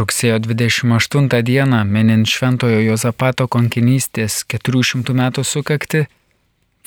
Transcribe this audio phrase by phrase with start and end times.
[0.00, 6.06] Rugsėjo 28 dieną, minint Šventojo Jozapato konkinystės 400 metų sukakti,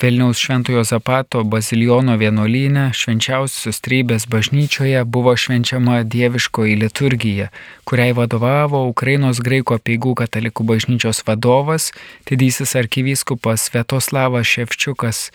[0.02, 7.52] Vilniaus Šventojo Zapato baziliono vienuolyne švenčiausios trybės bažnyčioje buvo švenčiama dieviškoji liturgija,
[7.86, 11.92] kuriai vadovavo Ukrainos graiko peigų katalikų bažnyčios vadovas,
[12.26, 15.30] didysis arkivyskupas Svetoslavas Ševčiukas.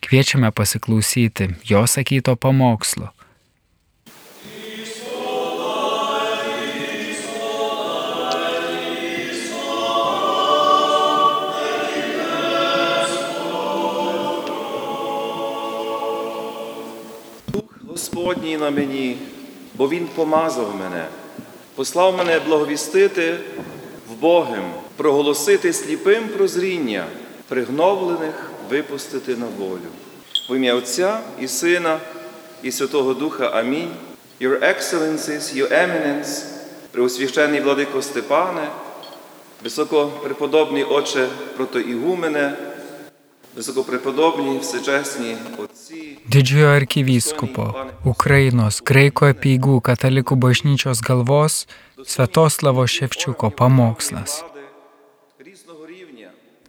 [0.00, 3.12] Kviečiame pasiklausyti jo sakyto pamokslo.
[17.98, 19.18] Господній на мені,
[19.74, 21.06] бо Він помазав мене,
[21.74, 23.36] послав мене благовістити
[24.10, 27.06] в Богом, проголосити сліпим прозріння,
[27.48, 29.88] пригновлених випустити на волю.
[30.50, 31.98] В ім'я Отця і Сина,
[32.62, 33.90] і Святого Духа Амінь.
[34.40, 36.44] Your Excellencies, Your Eminence,
[36.90, 38.68] Преосвященний владико Степане,
[39.64, 42.56] високопреподобний Отче протоігумене.
[46.28, 47.64] Didžiojo arkivyskupo
[48.06, 51.64] Ukrainos Graiko apieigų katalikų bažnyčios galvos
[51.98, 54.44] Svetoslavo Ševčiuko pamokslas.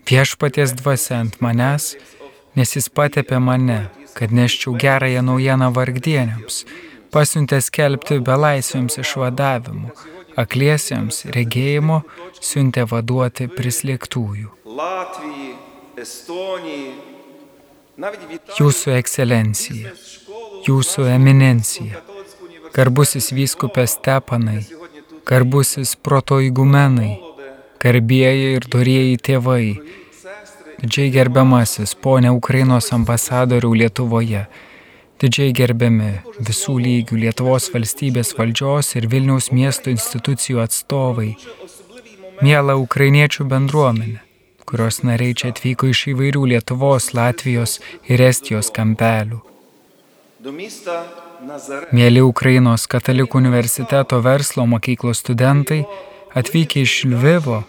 [0.10, 1.94] Viešpaties dvasia ant manęs,
[2.58, 3.80] nes jis patepė mane,
[4.17, 6.64] kad neščiau gerąją naujieną vargdieniams,
[7.14, 9.94] pasiuntė skelbti belaisviams išvadavimu,
[10.42, 12.02] akliesiems regėjimo,
[12.42, 14.56] siuntė vaduoti prislėgtųjų.
[14.66, 15.69] Latvijai
[18.59, 19.89] Jūsų ekscelencija,
[20.64, 22.00] jūsų eminencija,
[22.72, 24.61] garbusis vyskupė Stepanai,
[25.27, 27.17] garbusis protoigumenai,
[27.83, 29.66] garbėjai ir dorėjai tėvai,
[30.80, 34.45] didžiai gerbiamasis ponė Ukrainos ambasadorių Lietuvoje,
[35.20, 41.33] didžiai gerbiami visų lygių Lietuvos valstybės valdžios ir Vilniaus miesto institucijų atstovai,
[42.39, 44.28] miela ukrainiečių bendruomenė
[44.70, 49.42] kurios nariai čia atvyko iš įvairių Lietuvos, Latvijos ir Estijos kampelių.
[51.95, 55.82] Mėly Ukrainos katalikų universiteto verslo mokyklos studentai,
[56.38, 57.64] atvykę iš Lvivo,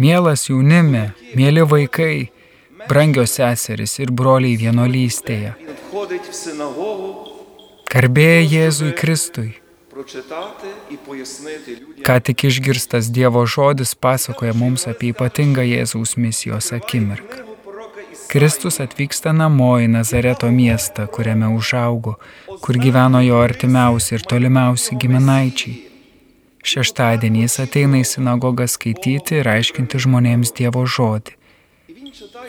[0.00, 2.30] mielas jaunime, mėly vaikai,
[2.88, 5.54] brangios seseris ir broliai vienolystėje.
[7.90, 9.59] Karbėja Jėzui Kristui.
[12.06, 17.46] Ką tik išgirstas Dievo žodis pasakoja mums apie ypatingą Jėzaus misijos akimirką.
[18.30, 22.14] Kristus atvyksta namo į Nazareto miestą, kuriame užaugo,
[22.62, 25.74] kur gyveno jo artimiausi ir tolimiausi giminaičiai.
[26.70, 31.34] Šeštadienį jis ateina į sinagogą skaityti ir aiškinti žmonėms Dievo žodį.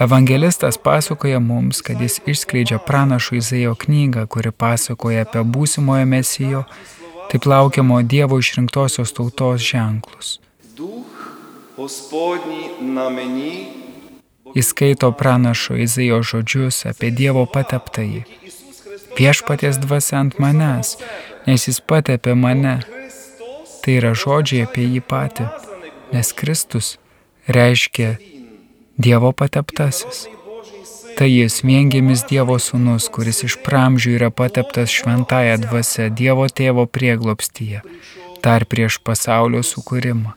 [0.05, 6.63] Evangelistas pasakoja mums, kad jis išskleidžia pranašų Izaijo knygą, kuri pasakoja apie būsimojo mesijo
[7.31, 10.39] taip laukiamo Dievo išrinktosios tautos ženklus.
[14.55, 18.23] Jis skaito pranašo Izaijo žodžius apie Dievo pateptąjį.
[19.15, 20.97] Viešpaties dvasia ant manęs,
[21.47, 22.75] nes jis patepė mane.
[23.81, 25.47] Tai yra žodžiai apie jį patį,
[26.11, 26.97] nes Kristus
[27.47, 28.17] reiškia
[28.99, 30.27] Dievo pateptasis.
[31.17, 37.81] Tai jis viengimis Dievo sūnus, kuris iš pramžių yra pateptas šventąją dvasę Dievo tėvo prieglopstyje,
[38.43, 40.35] dar prieš pasaulio sukūrimą.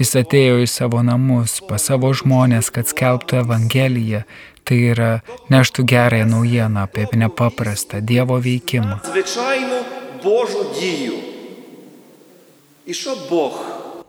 [0.00, 4.22] Jis atėjo į savo namus, pas savo žmonės, kad skelbtų Evangeliją,
[4.64, 5.10] tai yra
[5.52, 8.96] neštų gerąją naujieną apie nepaprastą Dievo veikimą.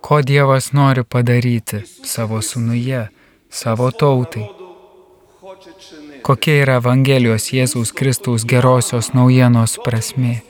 [0.01, 3.05] Ko Dievas nori padaryti savo sūnuje,
[3.51, 4.60] savo tautai?
[6.25, 10.41] Kokia yra Evangelijos Jėzaus Kristaus gerosios naujienos prasme?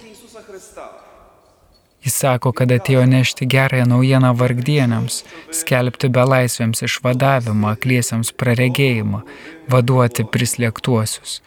[2.01, 5.21] Jis sako, kad atėjo nešti gerąją naujieną vargdieniams,
[5.53, 9.21] skelbti belaisviams išvadavimą, akliesiams praregėjimą,
[9.69, 11.41] vaduoti prislėgtuosius.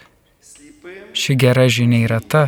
[1.14, 2.44] Ši gera žinia yra ta,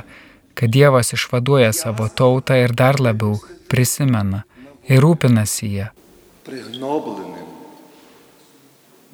[0.54, 3.41] kad Dievas išvaduoja savo tautą ir dar labiau
[3.71, 4.45] prisimena
[4.86, 5.89] ir rūpinasi ją.
[6.47, 7.51] Prihnoblinim,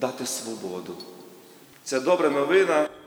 [0.01, 1.12] date svobodu.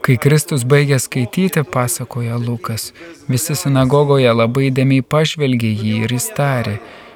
[0.06, 2.92] Kai Kristus baigė skaityti, pasakoja Lukas,
[3.28, 6.76] visi sinagogoje labai dėmiai pažvelgė jį ir jis tarė,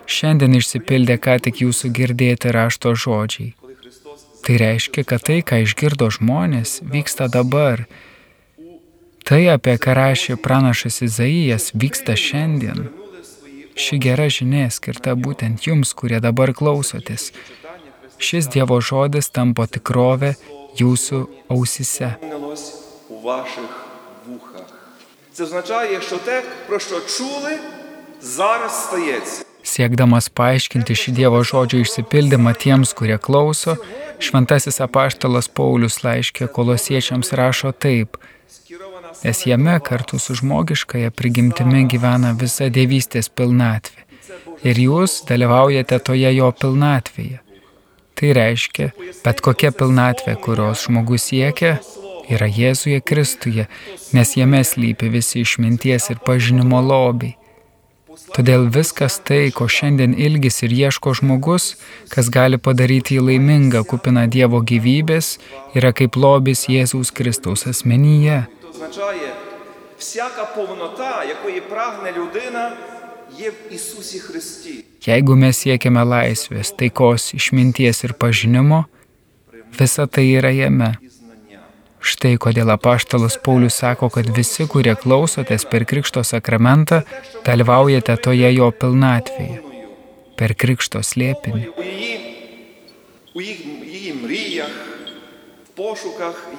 [0.10, 3.54] šiandien išsipildė ką tik jūsų girdėti rašto žodžiai.
[4.46, 7.86] Tai reiškia, kad tai, ką išgirdo žmonės, vyksta dabar.
[9.28, 12.88] Tai, apie ką rašė pranašas Izaijas, vyksta šiandien.
[13.80, 17.30] Ši gera žinia skirta būtent jums, kurie dabar klausotės.
[18.18, 20.34] Šis Dievo žodis tampo tikrovę
[20.79, 22.15] jūsų ausise.
[22.19, 22.75] Вповнилось
[23.09, 23.71] у ваших
[24.27, 24.67] вухах.
[25.33, 27.59] Це означає, що те, про що чули,
[28.21, 29.45] зараз стається.
[29.65, 33.79] Siekdamas paaiškinti šį Dievo žodžio išsipildymą tiems, kurie klauso,
[34.21, 38.19] šventasis apaštalas Paulius laiškė kolosiečiams rašo taip,
[39.25, 44.05] nes jame kartu su žmogiškaja prigimtimi gyvena visa dievystės pilnatvė.
[44.69, 47.41] Ir jūs dalyvaujate toje jo pilnatvėje.
[48.20, 48.90] Tai reiškia,
[49.24, 51.78] bet kokia pilnatvė, kurios žmogus siekia,
[52.28, 53.70] yra Jėzuje Kristuje,
[54.12, 57.38] nes jame slypi visi išminties ir pažinimo lobiai.
[58.36, 61.72] Todėl viskas tai, ko šiandien ilgis ir ieško žmogus,
[62.12, 65.38] kas gali padaryti jį laimingą, kupiną Dievo gyvybės,
[65.78, 68.44] yra kaip lobis Jėzaus Kristaus asmenyje.
[75.06, 78.84] Jeigu mes siekiame laisvės, taikos, išminties ir pažinimo,
[79.80, 80.96] visa tai yra jame.
[82.00, 87.02] Štai kodėl apaštalas Paulius sako, kad visi, kurie klausotės per Krikšto sakramentą,
[87.48, 89.60] dalyvaujate toje jo pilnatvėje,
[90.40, 91.68] per Krikšto slėpinį.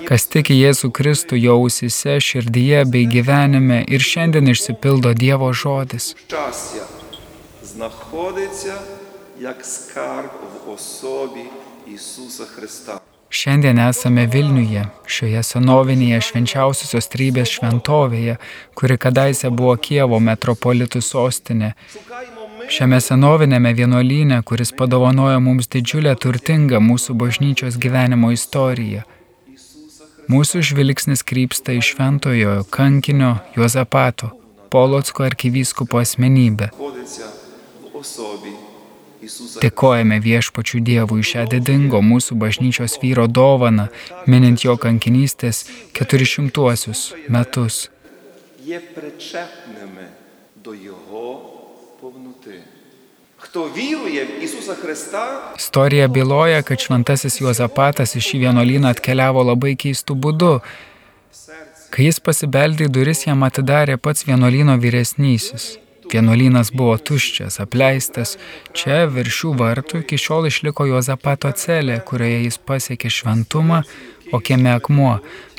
[0.09, 6.15] Kas tiki Jėzų Kristų jausise, širdyje bei gyvenime ir šiandien išsipildo Dievo žodis.
[13.31, 18.41] Šiandien esame Vilniuje, šioje senovinėje švenčiausiosios trybės šventovėje,
[18.75, 21.75] kuri kadaise buvo Kievo metropolitų sostinė.
[22.71, 29.03] Šiame senoviniame vienuolyne, kuris padovanojo mums didžiulę turtingą mūsų bažnyčios gyvenimo istoriją,
[30.31, 34.31] mūsų žvilgsnis krypsta į šventojo kankinio Juozapato,
[34.71, 36.71] Polotsko arkivyskupo asmenybę.
[39.67, 43.91] Dėkojame viešpačių Dievui šią didingo mūsų bažnyčios vyro dovaną,
[44.31, 45.67] minint jo kankinystės
[45.99, 46.95] 400
[47.29, 47.89] metus.
[48.63, 50.13] Je prečepnėme
[50.63, 51.60] do jo
[55.57, 60.55] Istorija byloja, kad šventasis Juozapatas šį vienuolyną atkeliavo labai keistų būdų.
[61.91, 65.73] Kai jis pasibeldė į duris, jam atidarė pats vienuolyno vyresnysis.
[66.11, 68.37] Vienuolynas buvo tuščias, apleistas.
[68.75, 73.83] Čia virš šių vartų iki šiol išliko Juozapato celė, kurioje jis pasiekė šventumą,
[74.35, 75.17] o kieme akmuo,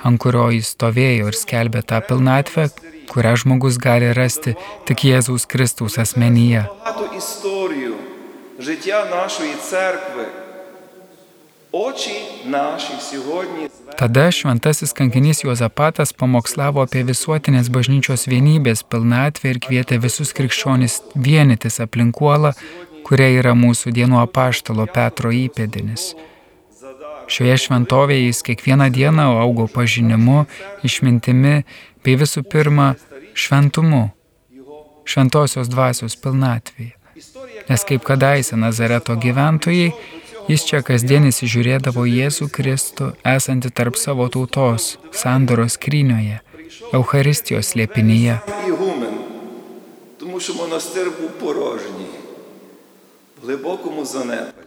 [0.08, 2.70] ant kurio jis stovėjo ir skelbė tą pilnatvę,
[3.12, 4.56] kurią žmogus gali rasti
[4.88, 6.64] tik Jėzaus Kristaus asmenyje.
[13.98, 21.80] Tada šventasis kankinys Juozapatas pamokslavo apie visuotinės bažnyčios vienybės pilnatvę ir kvietė visus krikščionis vienytis
[21.86, 22.52] aplinkuolą,
[23.08, 26.12] kuria yra mūsų dienų apaštalo Petro įpėdinis.
[27.32, 30.46] Šioje šventovėje jis kiekvieną dieną augo pažinimu,
[30.84, 31.62] išmintimi
[32.04, 32.94] bei visų pirma
[33.34, 34.10] šventumu,
[35.08, 36.98] šventosios dvasios pilnatvėje.
[37.70, 39.94] Nes kaip kadaise Nazareto gyventojai,
[40.50, 46.40] Jis čia kasdien įsižiūrėdavo Jėzų Kristų, esantį tarp savo tautos, sandoros skrynioje,
[46.98, 48.40] Euharistijos slėpinyje.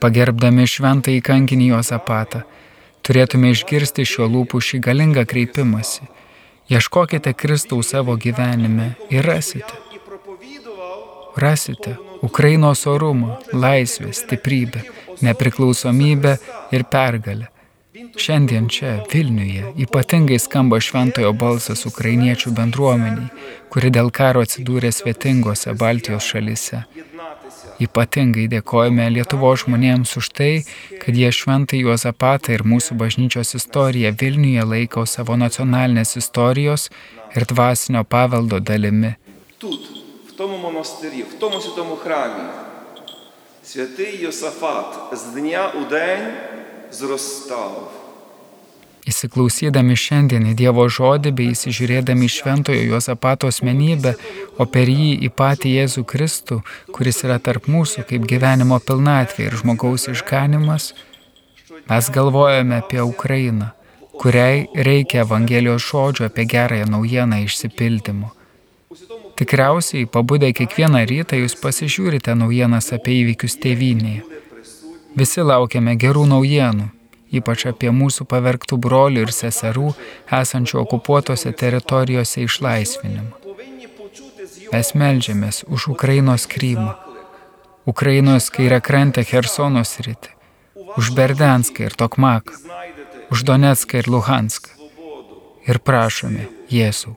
[0.03, 2.43] Pagerbdami šventą į kankinį Josapatą,
[3.07, 6.09] turėtume išgirsti šio lūpų šį galingą kreipimąsi.
[6.73, 9.81] Ieškokite Kristaus savo gyvenime ir rasite.
[11.37, 14.83] Rasite Ukrainos orumą, laisvę, stiprybę
[15.23, 16.39] nepriklausomybę
[16.73, 17.47] ir pergalę.
[18.17, 23.31] Šiandien čia, Vilniuje, ypatingai skamba šventojo balsas ukrainiečių bendruomeniai,
[23.71, 26.85] kuri dėl karo atsidūrė svetingose Baltijos šalise.
[27.80, 30.52] Ypatingai dėkojame Lietuvo žmonėms už tai,
[31.02, 36.90] kad jie šventai Juozapatą ir mūsų bažnyčios istoriją Vilniuje laiko savo nacionalinės istorijos
[37.36, 39.16] ir dvasinio paveldo dalimi.
[39.58, 39.82] Тут,
[40.30, 42.44] в тому монастирі, в тому святому храмі,
[43.64, 46.34] Святий Йосафат з дня у день
[46.92, 47.92] зростав.
[49.05, 54.15] Įsiklausydami šiandien į Dievo žodį bei įsižiūrėdami šventojo Juozapato asmenybę,
[54.57, 56.63] o per jį į patį Jėzų Kristų,
[56.95, 60.95] kuris yra tarp mūsų kaip gyvenimo pilnatvė ir žmogaus išganimas,
[61.91, 63.75] mes galvojame apie Ukrainą,
[64.17, 68.33] kuriai reikia Evangelijos žodžio apie gerąją naujieną išsipildymo.
[69.37, 74.23] Tikriausiai, pabudę kiekvieną rytą, jūs pasižiūrite naujienas apie įvykius tėvynėje.
[75.19, 76.87] Visi laukiame gerų naujienų,
[77.41, 79.95] ypač apie mūsų pavergtų brolių ir seserų
[80.41, 83.33] esančių okupuotose teritorijose išlaisvinimą.
[84.73, 86.95] Mes melžiamės už Ukrainos Krymą,
[87.87, 90.33] Ukrainos kairę krantę Hersono sritį,
[90.97, 92.57] už Berdenską ir Tokmaką,
[93.31, 94.71] už Donetską ir Luhanską.
[95.69, 97.15] Ir prašome, Jėzau,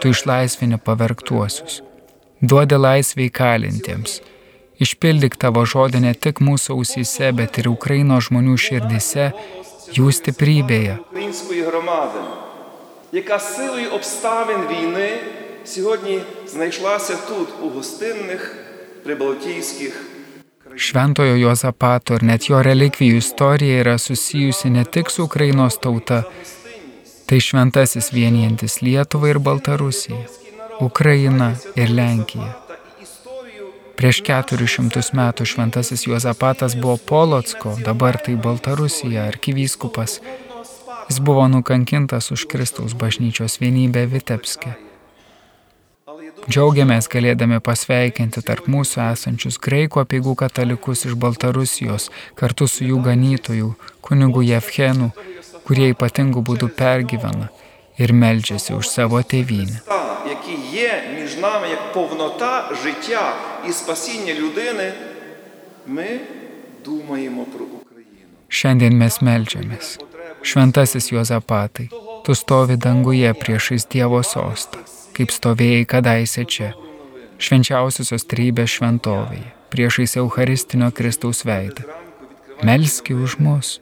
[0.00, 1.80] tu išlaisvini pavergtuosius,
[2.40, 4.18] duodi laisvę įkalintiems,
[4.83, 9.31] Išpildyk tavo žodį ne tik mūsų ausyse, bet ir Ukraino žmonių širdise,
[9.93, 10.97] jų stiprybėje.
[11.11, 12.19] Української громади,
[13.11, 15.19] яка силою обставин війни
[15.65, 18.55] сьогодні знайшлася тут, у гостинних
[19.03, 20.13] прибалтійських
[20.75, 26.23] Šventojo Jozapato ir net jo relikvijų istorija yra susijusi ne tik su Ukrainos tauta,
[27.29, 30.23] tai šventasis vienijantis Lietuvą ir Baltarusiją,
[30.81, 32.49] Ukrainą ir Lenkiją.
[33.98, 40.20] Prieš 400 metų šventasis Juozapatas buvo Polocko, dabar tai Baltarusija, arkivyskupas.
[41.08, 44.76] Jis buvo nukankintas už Kristaus bažnyčios vienybę Vitebske.
[46.46, 52.06] Džiaugiamės galėdami pasveikinti tarp mūsų esančius graikų apieigų katalikus iš Baltarusijos
[52.38, 53.74] kartu su jų ganytojų,
[54.06, 55.10] kunigų Jevchenu,
[55.66, 57.50] kurie ypatingų būdų pergyvena
[57.98, 59.82] ir meldžiasi už savo tėvynę
[61.27, 63.35] які є між нами як повнота життя
[63.69, 64.93] і спасіння людини,
[65.87, 66.19] ми
[66.85, 67.83] думаємо про Україну.
[68.49, 69.97] Šiandien mes melžiamės.
[70.43, 71.89] Šventasis Juozapatai,
[72.23, 74.77] tu stovi danguje priešais Dievo sostą,
[75.15, 76.73] kaip stovėjai kadaise čia,
[77.39, 81.83] švenčiausiosios trybės šventovėje, priešais Eucharistinio Kristaus veidą.
[82.63, 83.79] Melski už mus.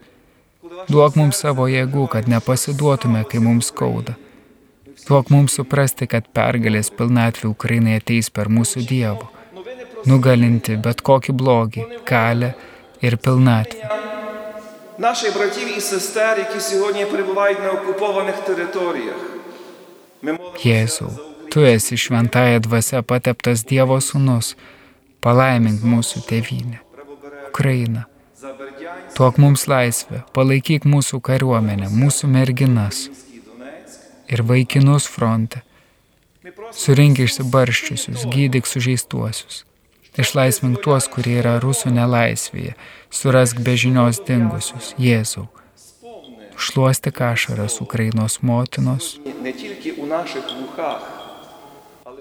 [0.87, 4.15] Duok mums savo jėgų, kad nepasiduotume, kai mums skauda.
[5.07, 9.29] Duok mums suprasti, kad pergalės pilnatvė Ukrainai ateis per mūsų Dievo,
[10.05, 12.53] nugalinti bet kokį blogį, kalę
[13.01, 13.97] ir pilnatvę.
[14.97, 19.15] Наших братів і сестер, які сьогодні перебувають на окупованих територіях.
[20.21, 21.09] Ми молимося Jėzau,
[21.51, 24.53] tu esi šventąją dvasia pateptas Dievo sūnus,
[25.23, 26.77] palaimink mūsų tėvynę,
[27.49, 28.03] Ukrainą.
[28.41, 33.24] за Бердянськ, Tuok mums laisvę, palaikyk mūsų kariuomenę, mūsų merginas Донецьк.
[34.28, 35.62] ir vaikinus fronte.
[36.72, 39.64] Surink išsibarščiusius, gydyk sužeistuosius.
[40.16, 42.76] Išlaisvink tuos, kurie yra rusų nelaisvėje,
[43.12, 45.48] surask be žinios dingusius, Jėzau.
[46.56, 49.18] Šluosti kašaras Ukrainos motinos.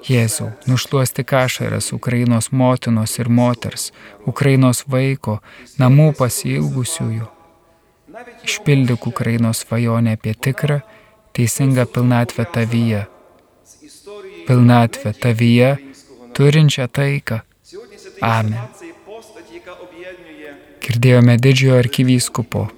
[0.06, 3.94] Jėzau, nušluosti kašaras Ukrainos motinos ir moters,
[4.28, 5.40] Ukrainos vaiko,
[5.80, 7.30] namų pasilgusiųjų.
[8.46, 10.82] Išpildyk Ukrainos svajonę apie tikrą
[11.35, 13.07] teisingą pilnatvę tavyje.
[14.47, 15.76] Pilnatvę tavyje,
[16.33, 17.40] turinčią taiką.
[17.71, 18.55] сьогодні святий Amen.
[18.55, 22.69] Юсафат це є постать, яка об'єднує Girdėjome didžiojo arkivyskupo,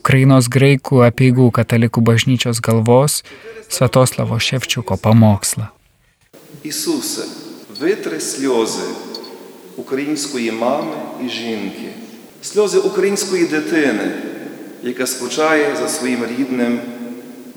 [0.00, 3.22] Ukrainos graikų apieigų katalikų bažnyčios galvos
[3.68, 5.66] Svetoslavo Ševčiuko pamokslą.
[6.62, 7.22] Ісусе,
[7.80, 8.88] витри сльози
[9.76, 11.88] української мами і жінки,
[12.42, 14.12] сльози української дитини,
[14.82, 16.80] яка скучає за своїм рідним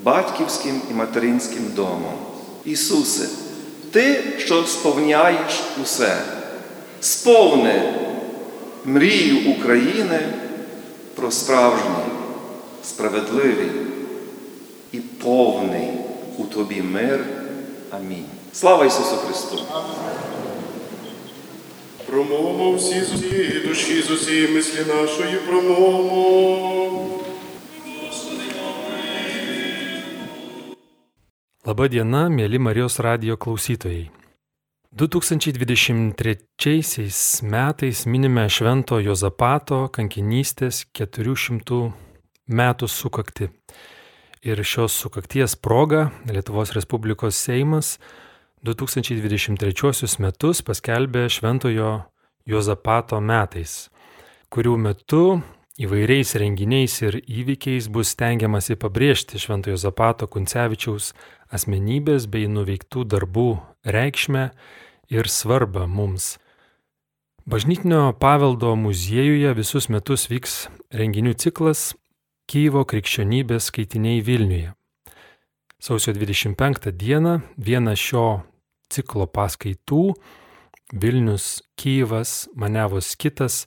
[0.07, 2.13] батьківським і материнським домом.
[2.65, 3.29] Ісусе,
[3.91, 6.17] Ти, що сповняєш усе,
[7.01, 7.93] сповни
[8.85, 10.19] мрію України
[11.15, 12.11] про справжній,
[12.83, 13.71] справедливий
[14.91, 15.89] і повний
[16.37, 17.25] у Тобі мир.
[17.91, 18.25] Амінь.
[18.53, 19.59] Слава Ісусу Христу!
[22.05, 27.06] Промовимо всі з усієї душі, з усієї мислі нашої промовимо.
[31.67, 34.07] Labą dieną, mėly Marijos radio klausytojai.
[34.95, 36.79] 2023
[37.43, 41.91] metais minime Švento Jozapato kankinystės 400
[42.47, 43.49] metų sukakti.
[44.47, 47.99] Ir šios sukakties proga Lietuvos Respublikos Seimas
[48.63, 52.07] 2023 metus paskelbė Šventojo
[52.47, 53.91] Jozapato metais,
[54.47, 55.43] kurių metu
[55.77, 61.11] įvairiais renginiais ir įvykiais bus stengiamasi pabrėžti Šventojo Jozapato Kuncevičiaus
[61.53, 63.47] asmenybės bei nuveiktų darbų
[63.87, 64.49] reikšmę
[65.13, 66.35] ir svarbą mums.
[67.47, 71.93] Bažnytinio paveldo muziejuje visus metus vyks renginių ciklas
[72.47, 74.73] Kyjivo krikščionybės skaitiniai Vilniuje.
[75.83, 78.41] Sausio 25 dieną viena šio
[78.91, 80.13] ciklo paskaitų
[80.93, 83.65] Vilnius Kyjivas Manevos kitas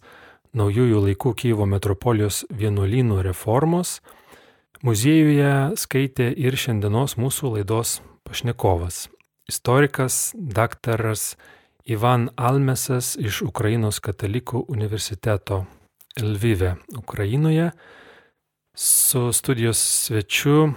[0.57, 4.01] naujųjų laikų Kyjivo metropolijos vienuolynų reformos
[4.87, 9.09] muziejuje skaitė ir šiandienos mūsų laidos pašnekovas
[9.51, 11.37] istorikas daktaras
[11.85, 15.65] Ivan Almesas iš Ukrainos katalikų universiteto
[16.21, 17.71] Lvive, Ukrainoje.
[18.75, 20.71] Su studijos svečiu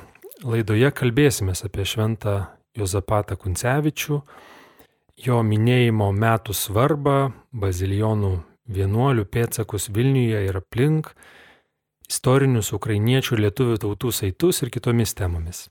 [0.43, 2.33] laidoje kalbėsime apie šventą
[2.73, 4.17] Jozapatą Kuncevičių,
[5.27, 7.17] jo minėjimo metų svarbą,
[7.53, 8.33] bazilijonų
[8.73, 11.13] vienuolių pėtsakus Vilniuje ir aplink,
[12.13, 15.67] istorinius ukrainiečių ir lietuvių tautų saitus ir kitomis temomis.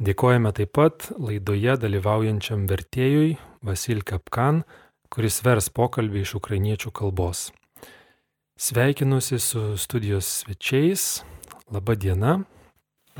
[0.00, 3.34] Dėkojame taip pat laidoje dalyvaujančiam vertėjui
[3.66, 4.62] Vasil Kapkan,
[5.12, 7.50] kuris vers pokalbį iš ukrainiečių kalbos.
[8.60, 11.24] Sveikinuosi su studijos svečiais.
[11.72, 12.38] Labą dieną.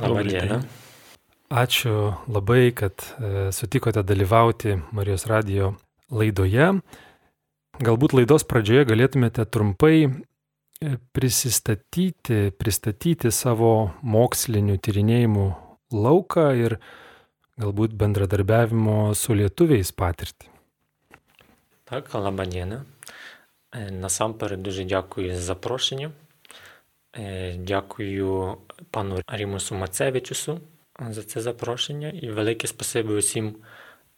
[0.00, 0.60] Labą dieną.
[1.50, 5.74] Ačiū labai, kad e, sutikote dalyvauti Marijos radio
[6.08, 6.70] laidoje.
[7.80, 10.10] Galbūt laidos pradžioje galėtumėte trumpai
[11.12, 15.46] prisistatyti, pristatyti savo mokslinių tyrinėjimų
[15.92, 16.78] lauką ir
[17.60, 20.48] galbūt bendradarbiavimo su lietuviais patirtį.
[21.84, 22.84] Так, лаба діна.
[23.72, 26.12] Е, Насамперед дуже дякую за запрошення.
[27.16, 28.56] Е, Дякую
[28.90, 30.60] пану Рімусу Мацевичусу
[31.08, 33.56] за це запрошення і велике спасибі усім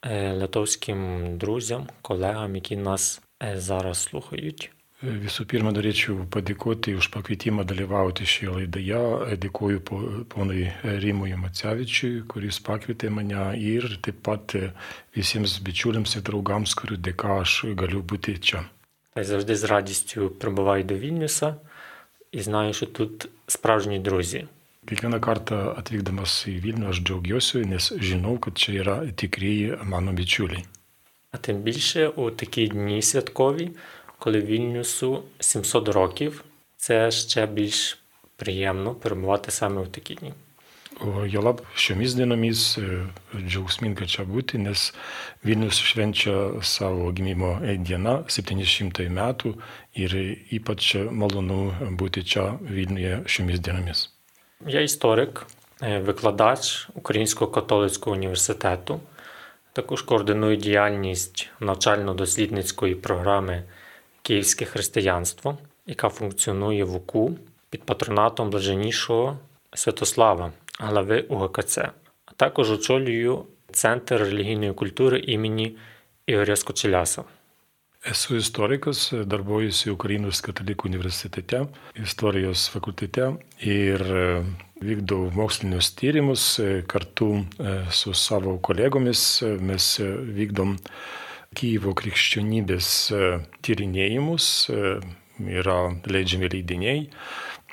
[0.02, 4.70] е, литовським друзям, колегам, які нас е, зараз слухають.
[5.01, 9.01] Visų pirma, norėčiau padėkoti už pakvietimą dalyvauti šioje laidoje.
[9.43, 14.55] Dėkoju po- ponui Rimui Macevičiui, kuris pakvietė mane ir taip pat
[15.13, 18.63] visiems bičiuliams ir draugams, kurių dėka aš galiu būti čia.
[19.13, 21.55] Та й завжди з радістю прибуваю до Вільнюса
[22.31, 24.45] і знаю, що тут справжні друзі.
[24.87, 30.63] Kiekvieną kartą atvykdamas į Vilnių aš džiaugiuosi, nes žinau, kad čia yra tikrieji mano bičiuliai.
[31.31, 33.69] А тим більше у такі дні святкові,
[34.22, 36.44] коли Вільнюсу 700 років,
[36.76, 37.98] це ще більш
[38.36, 40.32] приємно перебувати саме у такі дні.
[41.00, 42.60] O jolab šiomis dienomis
[43.34, 44.92] džiaugsminga čia būti, nes
[45.42, 47.56] Vilnius švenčia savo gimimo
[47.88, 49.54] dieną, 700 metų
[49.98, 50.14] ir
[50.58, 54.08] ypač malonu būti čia Vilniuje šiomis dienomis.
[54.66, 55.46] Я історик,
[55.82, 59.00] е, викладач Українського католицького університету.
[59.72, 63.64] Також координую діяльність навчально-дослідницької програми
[64.21, 67.37] Київське християнство, яка функціонує в УКУ
[67.69, 69.37] під патронатом блаженнішого
[69.73, 71.77] Святослава, глави УГКЦ.
[72.25, 75.77] А також очолюю Центр релігійної культури імені
[76.27, 77.23] Ігоря Скочеляса.
[78.07, 81.65] Esu istorikas, darbuojuosi Ukrainos katalikų universitete,
[81.99, 84.21] istorijos fakultete ir e,
[84.79, 89.41] vykdau mokslinius tyrimus e, kartu e, su savo kolegomis.
[89.43, 90.77] E, Mes e, vykdom
[91.58, 93.32] Kyivo krikščionybės e,
[93.64, 94.94] tyrinėjimus, e,
[95.62, 97.08] yra leidžiami leidiniai.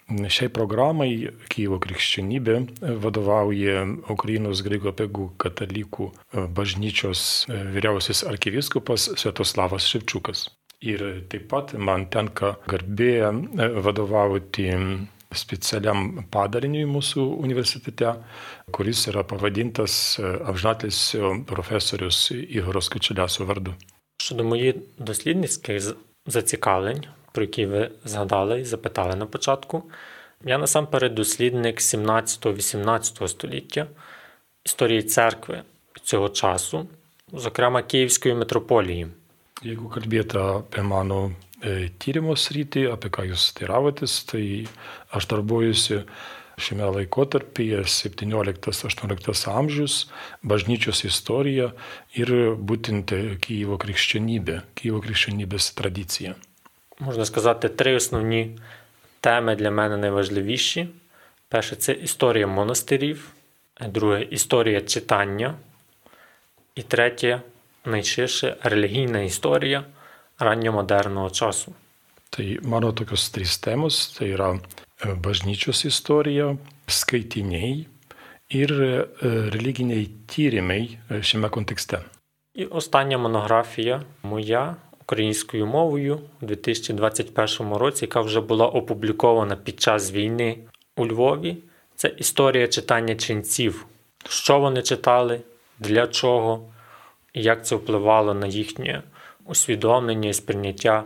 [0.09, 2.55] Šiai programai Kyivo krikščionybė
[3.03, 10.47] vadovauja Ukrainos graikų apegų katalikų e, bažnyčios e, vyriausias arkivyskupas Sviatoslavas Ševčiukas.
[10.81, 14.71] Ir taip pat man tenka garbė e, vadovauti
[15.35, 18.15] specialiam padariniui mūsų universitete,
[18.73, 23.73] kuris yra pavadintas e, amžinatilsio profesorius Igoros Kačeliaso vardu.
[24.21, 29.83] Щодо моїх дослідницьких зацікавлень, про які ви згадали і запитали на початку,
[30.45, 33.87] я насамперед дослідник 17-18 століття
[34.65, 35.61] історії церкви
[36.03, 36.87] цього часу,
[37.33, 39.07] зокрема Київської митрополії.
[39.59, 41.33] Jeigu kalbėtų apie mano
[41.99, 44.43] tyrimo sritį, apie ką jūs teiravotės, tai
[45.15, 46.03] aš darbuojuosi
[46.59, 50.09] šiame laikotarpyje 17-18 amžius,
[50.43, 51.71] bažnyčios istorija
[52.19, 56.35] ir būtent Kyivo krikščionybė, Kyivo krikščionybės tradicija.
[56.99, 58.59] Можна сказати, три основні
[59.21, 60.87] теми для мене найважливіші.
[61.47, 63.31] Перше це історія монастирів,
[63.81, 65.55] друге історія читання,
[66.75, 67.41] і третє
[67.85, 69.83] найширше релігійна історія
[70.39, 71.73] ранньомодерного часу.
[72.29, 74.59] Tai mano tokios trys temos- tai yra
[75.03, 76.55] bažnyčios istorija,
[76.87, 77.85] skaitiniai
[78.49, 78.69] ir
[79.55, 81.99] religiniai tyrimai šiame kontekste.
[82.53, 90.11] І остання монографія моя українською мовою у 2021 році, яка вже була опублікована під час
[90.11, 90.57] війни
[90.97, 91.57] у Львові.
[91.95, 93.85] Це історія читання ченців.
[94.29, 95.41] Що вони читали,
[95.79, 96.69] для чого,
[97.33, 99.03] і як це впливало на їхнє
[99.48, 101.04] усвідомлення і сприйняття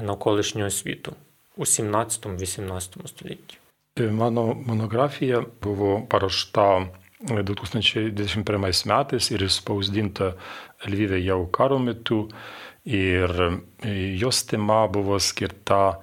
[0.00, 1.12] навколишнього світу
[1.56, 3.58] у 17-18 столітті.
[3.96, 6.86] E, Mano monografija buvo paruošta
[7.20, 10.34] 2021 metais ir spausdinta
[10.86, 12.28] Lvyve jau karo metu.
[12.84, 13.30] Ir
[13.82, 16.00] e, jos tema buvo skirta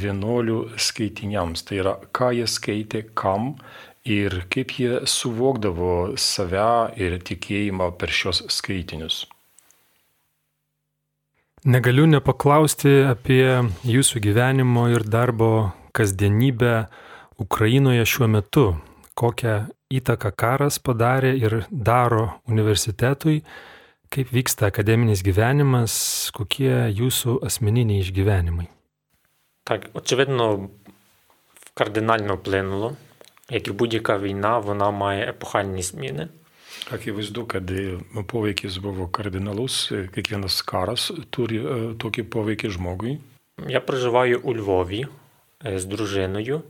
[0.00, 1.62] vienuolių skaitiniams.
[1.62, 3.54] Tai yra, ką jie skaitė, kam
[4.04, 9.26] ir kaip jie suvokdavo save ir tikėjimą per šios skaitinius.
[11.66, 13.42] Negaliu nepaklausti apie
[13.82, 16.86] jūsų gyvenimo ir darbo kasdienybę
[17.42, 18.66] Ukrainoje šiuo metu.
[19.16, 19.56] Kokią
[19.90, 23.40] įtaką karas padarė ir daro universitetui,
[24.12, 25.96] kaip vyksta akademinis gyvenimas,
[26.36, 28.68] kokie jūsų asmeniniai išgyvenimai.
[29.64, 30.68] Так, очевидно,
[31.74, 32.96] кардинально вплинуло.
[33.50, 36.28] Як і будь-яка війна, вона має епохальні зміни.
[36.89, 37.71] Akivaizdu, kad
[38.27, 41.61] poveikis buvo kardinalus, kiekvienas karas turi
[42.01, 43.19] tokį poveikį žmogui.
[43.67, 45.07] Я проживаю у Львові
[45.65, 46.61] е, з дружиною.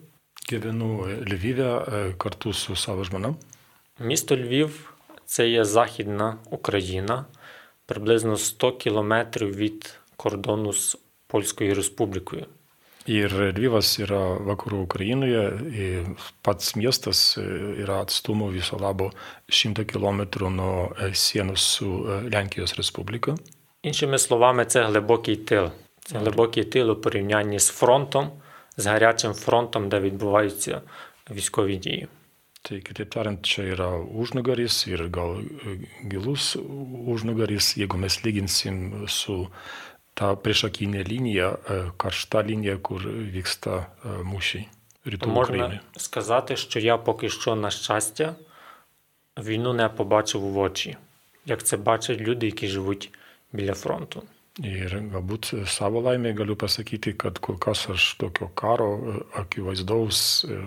[0.52, 3.36] Gyvenu e, kartu su savo žmona.
[4.00, 4.93] Місто Львів
[5.26, 7.26] це є Західна Україна,
[7.86, 10.97] приблизно 100 кілометрів від кордону з
[11.28, 12.45] Польською Республікою.
[13.07, 16.09] Ir Lvivas yra vakarų Ukrainoje, ir
[16.42, 17.44] pats miestas e,
[17.85, 19.12] yra atstumu viso labo
[19.46, 23.37] 100 km nuo e, sienos su e, Lenkijos Respublika.
[23.83, 25.70] Іншими словами, це глибокий тил.
[26.00, 28.31] Це глибокий тил у порівнянні з фронтом,
[28.76, 30.83] з гарячим фронтом, де відбуваються
[31.31, 32.09] військові дії.
[32.66, 35.76] Tai kitaip tariant, čia yra užnugaris ir gal e,
[36.11, 36.57] gilus
[37.12, 39.46] užnugaris, jeigu mes lyginsim su
[40.13, 44.67] ta priešakinė linija, e, karšta linija, kur vyksta e, mūšiai
[45.06, 45.80] rytų Можна Ukrainoje.
[45.97, 48.36] сказати, що я поки що, на щастя,
[49.38, 50.97] війну не побачив в очі,
[51.45, 53.13] як це бачать люди, які живуть
[53.54, 54.24] біля фронту.
[54.60, 60.58] Ir galbūt savo laimė galiu pasakyti, kad kol kas aš tokio karo e, akivaizdaus e,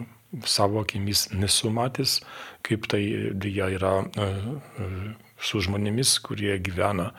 [0.48, 2.22] savo akimis nesu matęs,
[2.64, 3.02] kaip tai
[3.36, 4.88] dėja yra e, e,
[5.36, 7.10] su žmonėmis, kurie gyvena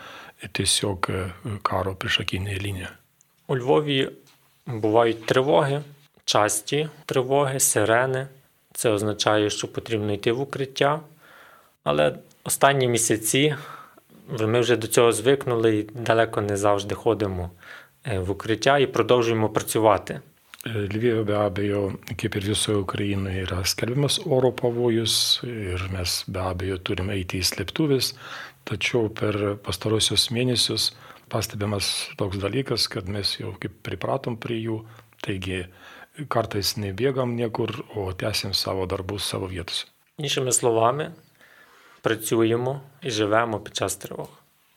[0.52, 1.24] tiesiog e,
[1.64, 2.94] karo priešakinėje linijoje.
[3.48, 4.10] У Львові
[4.66, 5.82] бувають тривоги,
[6.26, 8.28] часті тривоги, сирени.
[8.74, 11.00] Це означає, що потрібно йти в укриття.
[11.84, 13.56] Але останні місяці
[14.40, 17.52] ми вже до цього звикнули і далеко не завжди ходимо
[18.08, 20.20] е, в укриття і продовжуємо працювати.
[20.66, 26.80] Lvive be abejo, kaip ir visoje Ukrainoje, yra skelbiamas oro pavojus ir mes be abejo
[26.82, 28.16] turime eiti į slėptuvės,
[28.65, 30.91] tačiau per pastarosius mėnesius
[31.31, 34.81] pastebimas toks dalykas, kad mes jau kaip pripratom prie jų,
[35.23, 35.65] taigi
[36.29, 39.87] kartais nebėgam niekur, o tęsim savo darbus savo vietose.
[40.21, 41.13] Іншими словами,
[42.01, 44.29] працюємо і живемо під час тривог.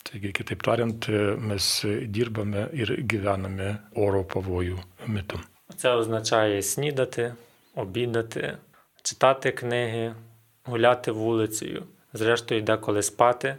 [0.04, 1.08] Taigi, kitaip tariant,
[1.40, 5.40] mes dirbame ir gyvename oro pavojų metu.
[5.76, 7.34] Це означає снідати,
[7.76, 8.58] обідати,
[9.04, 10.16] читати книги,
[10.64, 13.58] гуляти вулицею, зрештою деколи спати,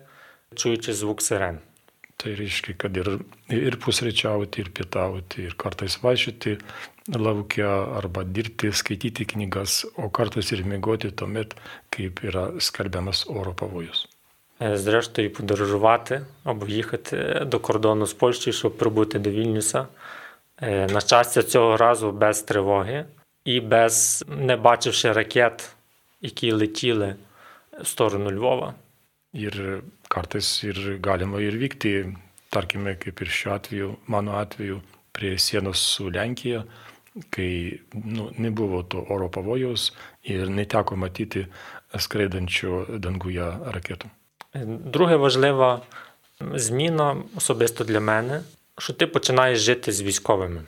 [0.56, 1.60] чуючи звук сирен.
[2.20, 3.08] Tai reiškia, kad ir,
[3.48, 6.58] ir pusryčiauti, ir pietauti, ir kartais vaikščioti
[7.16, 11.56] laukia, arba dirbti, skaityti knygas, o kartais ir mėgoti tuomet,
[11.96, 14.08] kaip yra skelbiamas oro pavojus.
[14.62, 19.88] Е, Зрештою, подорожувати або їхати до кордону з Польщею, щоб прибути до Вільнюса.
[20.62, 23.06] Е, На щастя, цього разу без тривоги
[23.46, 25.70] і без не бачивши ракет,
[26.22, 27.16] які летіли
[27.82, 28.74] в сторону Львова.
[29.34, 32.15] Ir kartais ir galima ir vykti,
[32.51, 34.81] tarkime, kaip ir šiuo atveju, mano atveju,
[35.15, 36.65] prie sienos su Lenkija,
[37.31, 39.93] kai nu, nebuvo to oro pavojaus
[40.27, 41.47] ir neteko matyti
[41.95, 44.11] skraidančių danguje raketų.
[44.55, 45.83] Е, Друга важлива
[46.55, 48.43] зміна особисто для мене,
[48.79, 50.65] що ти починаєш жити з військовими.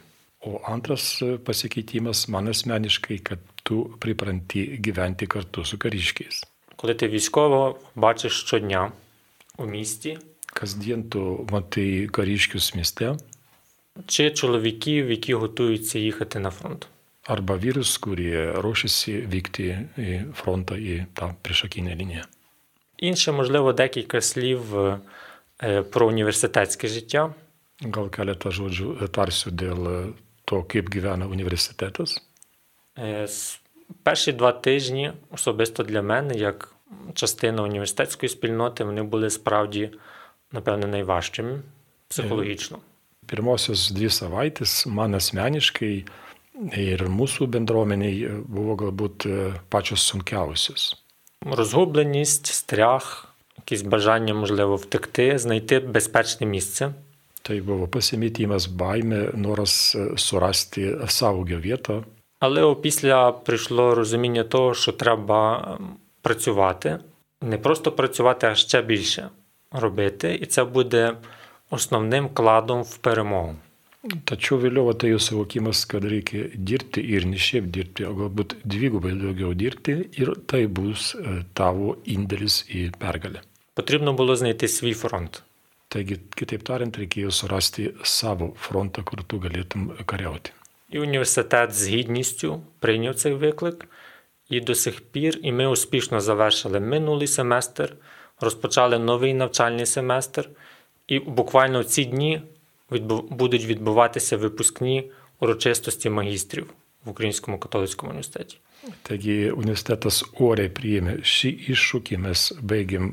[0.46, 6.44] O antras pasikeitimas man asmeniškai, kad tu pripranti gyventi kartu su kariškiais.
[6.76, 8.92] Коли ти військово бачиш щодня
[9.57, 10.17] у місті,
[10.53, 13.17] Kasdien tu matai kariškius mieste
[14.07, 16.87] чи чоловіків, які готуються їхати на фронт.
[17.27, 19.65] arba vyrus, kurie ruošiasi vykti
[19.97, 22.23] į frontą, į tą priešakinę liniją.
[22.97, 27.33] Інше, можливо, декілька слів е, про університетське життя.
[27.81, 30.13] Gal keletą žodžių tarsiu dėl
[30.45, 32.17] to, kaip gyvena universitetas.
[32.99, 33.59] Е, с-
[34.03, 36.75] Перші два тижні, особисто для мене, як
[37.13, 39.89] частина університетської спільноти, вони були справді,
[40.51, 41.61] напевне, найважчими
[42.07, 42.77] психологічно.
[43.31, 45.93] Pirmosios dvi savaitės man asmeniškai
[46.75, 49.27] ir mūsų bendruomeniai buvo galbūt
[49.69, 50.97] pačios sunkiausios.
[51.45, 56.93] Розгубленість, страх, якісь бажання, можливо, втекти, знайти безпечне місце.
[57.41, 62.03] Tai buvo pasimetimas, baime, noras surasti saugią vietą.
[62.39, 65.79] Але опісля прийшло розуміння того, що треба
[66.21, 66.99] працювати,
[67.41, 69.29] не просто працювати, а ще більше
[69.71, 71.13] робити, і це буде
[71.69, 73.55] основним кладом в перемогу.
[74.01, 79.53] Tačiau vėliau atėjo suvokimas, kad reikia dirbti ir ne šiaip dirbti, o galbūt dvigubai daugiau
[79.53, 83.45] dirbti ir tai bus e, tavo indėlis į pergalę.
[83.73, 85.43] Потрібно було знайти свій фронт.
[85.91, 90.51] Taigi, kitaip tariant, reikėjo surasti savo frontą, kur tu galėtum kariauti.
[90.89, 93.87] І університет з гідністю прийняв цей виклик.
[94.51, 97.93] І до сих пір, і ми успішно завершили минулий семестр,
[98.39, 100.49] розпочали новий навчальний семестр.
[101.07, 102.41] І буквально в ці дні
[103.29, 106.73] будуть відбуватися випускні урочистості магістрів
[107.05, 108.57] в Українському католицькому університеті.
[109.05, 113.11] Taigi universitetas oriai priėmė šį iššūkį, mes baigėm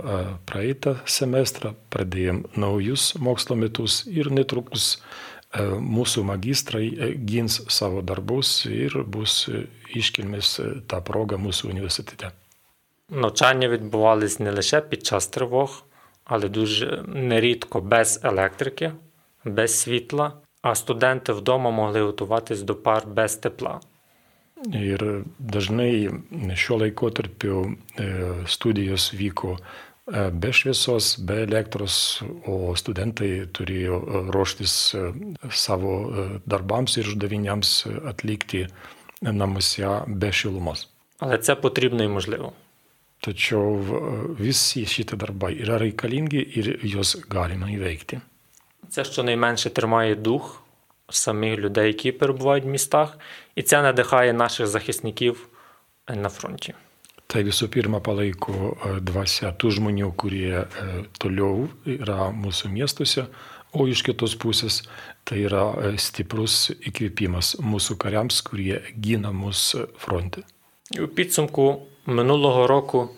[0.48, 4.32] praeitą semestrą, pradėjom naujus mokslo metus ir
[5.50, 9.48] a, mūsų magistrai gins savo darbus ir bus
[9.94, 12.30] iškilmės е, та прога mūsų університете.
[13.10, 15.84] Навчання відбувались не лише під час тривог,
[16.24, 18.92] але дуже нерідко без електрики,
[19.44, 20.32] без світла,
[20.62, 23.80] а студенти вдома могли готуватись до пар без тепла.
[24.74, 26.10] Ir dažnai
[26.58, 28.06] šiuo laikotarpiu e,
[28.50, 29.54] studijos vyko
[30.32, 35.02] be šviesos, be elektros, o studentai turėjo e, ruoštis e,
[35.52, 37.72] savo e, darbams ir uždaviniams
[38.08, 38.66] atlikti
[39.22, 40.88] namuose be šilumos.
[41.18, 42.52] Але це потрібно і можливо.
[43.20, 44.00] Tačiau e,
[44.38, 48.20] visi šitie darbai yra reikalingi ir juos galima įveikti.
[48.88, 50.62] Це щонайменше тримає дух
[51.08, 53.18] самих людей, які перебувають в містах,
[53.54, 55.48] і це надихає наших захисників
[56.06, 56.74] е, на фронті.
[57.28, 60.86] Tai visų pirma palaiko e, dvasia tų žmonių, kurie e,
[61.20, 63.26] toliau yra mūsų miestuose,
[63.76, 64.78] o iš kitos pusės
[65.28, 70.46] tai yra e, stiprus įkvėpimas mūsų kariams, kurie gina mus fronte.
[70.96, 73.10] У підсумку минулого року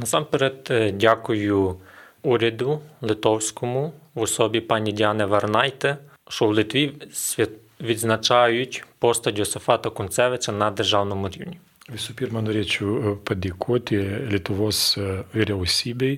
[0.00, 1.80] Насамперед, е, дякую
[2.22, 5.96] уряду литовському в особі пані Діани Варнайте,
[6.28, 7.50] що в Литві свят...
[7.80, 11.58] відзначають постать Йосифата Кунцевича на державному рівні.
[11.84, 13.98] Visų pirma, norėčiau e, padėkoti
[14.32, 16.14] Lietuvos e, vyriausybei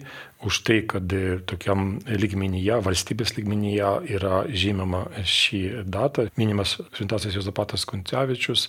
[0.46, 7.82] už tai, kad e, tokiam lygmenyje, valstybės lygmenyje yra žymama šį datą, minimas Šventasis Jozapatas
[7.82, 8.68] Kuncevičius.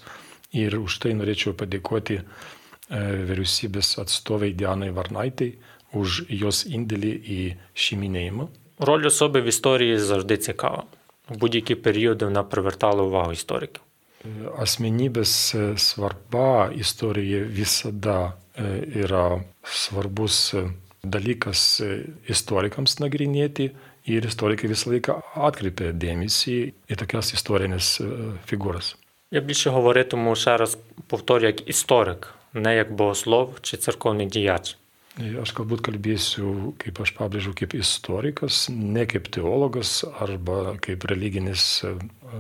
[0.58, 2.18] Ir už tai norėčiau padėkoti
[2.90, 5.52] vyriausybės atstovai Dianai Varnaitai
[5.93, 7.41] už jos indėlį į
[7.75, 8.49] šį minėjimą.
[8.79, 10.85] Роль особи в історії завжди цікава.
[11.29, 13.83] В будь-які періоди вона привертала увагу істориків.
[14.55, 18.37] Asmenybės svarba istorijoje visada
[19.03, 20.55] yra svarbus
[21.03, 21.83] dalykas
[22.31, 23.73] istorikams nagrinėti
[24.07, 26.55] ir istorikai visą laiką atkreipia dėmesį
[26.87, 27.99] į tokias istorinės
[28.47, 28.95] figūras.
[29.31, 30.79] Я більше говоритиму ще раз
[31.09, 34.77] повторю як історик, не як богослов чи церковний діяч.
[35.18, 41.82] Aš galbūt kalbėsiu, kaip aš pabrėžiau, kaip istorikas, ne kaip teologas arba kaip religinis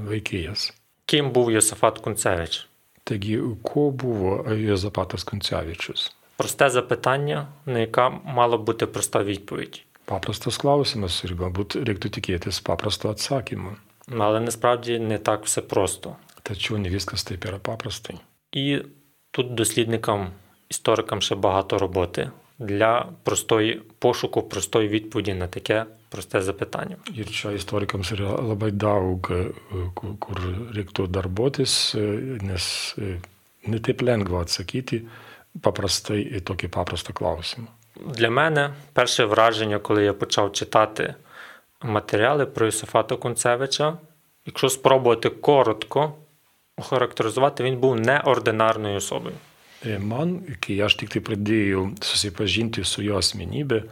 [0.06, 0.72] veikėjas.
[1.10, 2.68] Ким був Йосифат Кунцевич?
[3.04, 6.12] Taigi, kuo buvo Jozapatas Kuncevičius?
[6.38, 9.84] Просте запитання, на яке мала бути проста відповідь.
[10.08, 13.76] Paprastas klausimas ir galbūt reiktų tikėtis paprasto atsakymo.
[14.08, 16.16] Ну, Але насправді не так все просто.
[16.44, 18.16] Tačiau ne viskas taip yra paprastai.
[18.52, 18.82] І
[19.32, 20.32] тут дослідникам,
[20.70, 26.97] історикам ще багато роботи Для простої пошуку простої відповіді на таке просте запитання.
[28.51, 29.21] Labai daug,
[29.95, 30.39] ku- kur
[30.77, 31.73] reiktų darbuotis,
[32.49, 32.95] nes
[33.67, 34.97] ne taip lengva atsakyti
[35.63, 37.67] paprastai į tokį paprastą klausimą.
[38.07, 41.15] Для мене перше враження, коли я почав читати
[41.83, 43.97] матеріали про Йосифата Кунцевича,
[44.47, 46.13] якщо спробувати коротко
[46.77, 49.35] охарактеризувати, він був неординарною особою.
[49.85, 53.83] E, man, kai aš tik tai pradėjau susipažinti su jo asmenybė,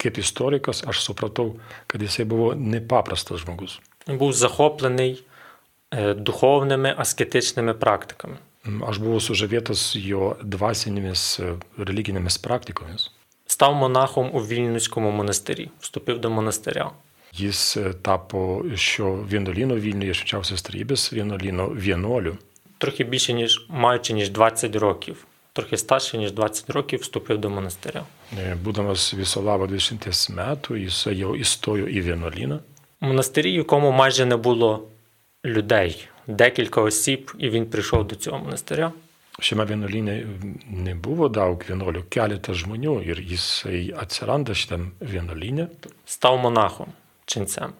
[0.00, 1.54] kaip istorikas, aš supratau,
[1.88, 3.78] kad jisai buvo nepaprastas žmogus.
[4.04, 5.20] Buvo zahoplenai e,
[6.20, 8.36] duchovnėme asketinėme praktikame.
[8.68, 13.08] Mm, aš buvau sužavėtas jo dvasinėmis e, religinėmis praktikomis.
[13.48, 16.92] Stau monachom u Vilniuskomo monasterį, vstupив do monasterio.
[17.34, 22.36] Jis tapo šio vienuolino Vilniuje švenčiausios trybės vienuolino vienuoliu.
[22.84, 25.26] Трохи більше, ніж маючи ніж 20 років.
[25.52, 28.04] Трохи старше, ніж 20 років, вступив до монастиря.
[28.36, 30.04] E, Būdamas viso labo 20
[30.36, 32.60] metų, jis jau įstojo į.
[33.00, 34.88] У монастирі, в якому майже не було
[35.44, 38.92] людей, декілька осіб, і він прийшов до цього монастиря.
[39.38, 40.14] Šiame vienuolyne
[40.70, 45.68] nebuvo daug vienuolių, keletas žmonių ir jisai atsiranda šitam vienuolyne.
[46.06, 46.92] став монахом,
[47.26, 47.72] ченцем.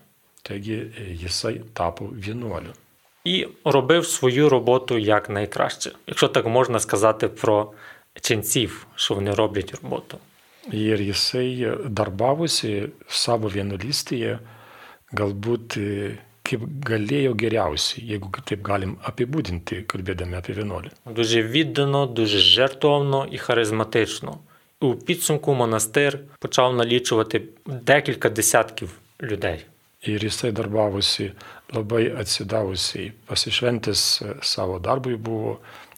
[0.43, 0.91] Taigi
[1.23, 2.73] jisai tapo vienuoliu.
[3.25, 7.73] І робив свою роботу як найкраще, якщо так можна сказати про
[8.21, 10.19] ченців, що вони роблять роботу.
[10.73, 14.39] Jisai darbavosi savo vienuolystėje
[15.13, 15.77] galbūt
[16.45, 20.93] kaip galėjo geriausiai, jeigu taip galim apibūdinti, kalbėdami apie vienuolį.
[21.07, 24.39] Дуже віддано, дуже жертовно і харизматично.
[24.83, 29.65] І у підсумку монастир почав налічувати декілька десятків людей.
[30.08, 31.34] Ir jisai darbavosi
[31.76, 35.58] labai atsidavusiai, pasišventęs e, savo darbui buvo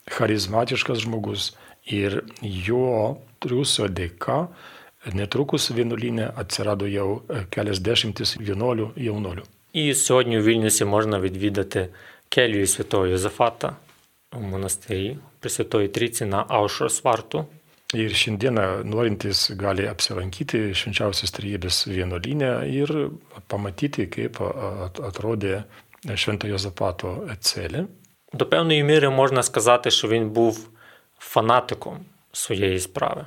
[0.09, 1.51] charizmatiškas žmogus
[1.85, 4.47] ir jo triusio dėka
[5.13, 9.45] netrukus vienuolinė atsirado jau e, keliasdešimtis vienuolių jaunuolių.
[9.73, 11.89] І сьогодні у Вільнюсі можна відвідати
[12.29, 13.75] келію святого Йозефата
[14.37, 17.45] у монастирі Пресвятої Трійці на Аушросварту.
[17.93, 22.87] Ir šiandieną norintys gali apsilankyti švenčiausios trybės vienuolinę ir
[23.51, 25.63] pamatyti, kaip a- at- atrodė
[26.15, 27.85] Šventojo Zapato celė.
[28.33, 30.69] До певної міри можна сказати, що він був
[31.19, 31.99] фанатиком
[32.33, 33.25] своєї справи.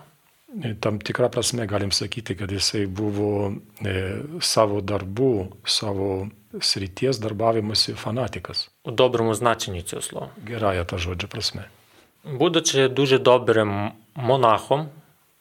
[0.81, 6.29] Tam tikrą prasme galim sakyti, kad jisai buvo e, savo darbų, savo
[6.61, 8.71] srities darbavimosi fanatikas.
[8.85, 10.29] У доброму значенні цього слова.
[10.47, 11.65] Gerąją tą žodžio prasme.
[12.24, 14.90] Будучи дуже добрим монахом,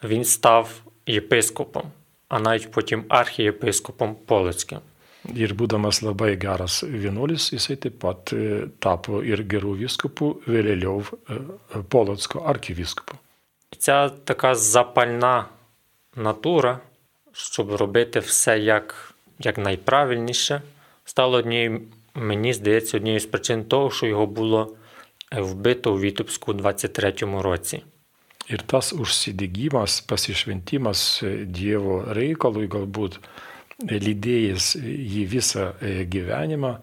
[0.04, 1.82] він став єпископом,
[2.28, 4.80] а навіть потім архієпископом Полицьким.
[5.28, 8.30] Ir būdamas labai geras vienuolis, jisai taip pat
[8.80, 11.02] tapo ir gerų vyskupų, vėliau
[11.90, 13.18] Polotsko arkivyskupu.
[13.78, 15.44] Ця така запальна
[16.16, 16.80] натура,
[17.32, 20.62] щоб робити все як, як найправильніше,
[21.04, 21.80] стала однією,
[22.14, 24.76] мені здається, однією з причин того, що його було
[25.31, 27.83] вбито у Вітебську у 23-му році.
[28.49, 36.73] Ir tas užsidegimas, pasišventimas e, Dievo reikalui galbūt e, lydėjęs jį visą e, gyvenimą,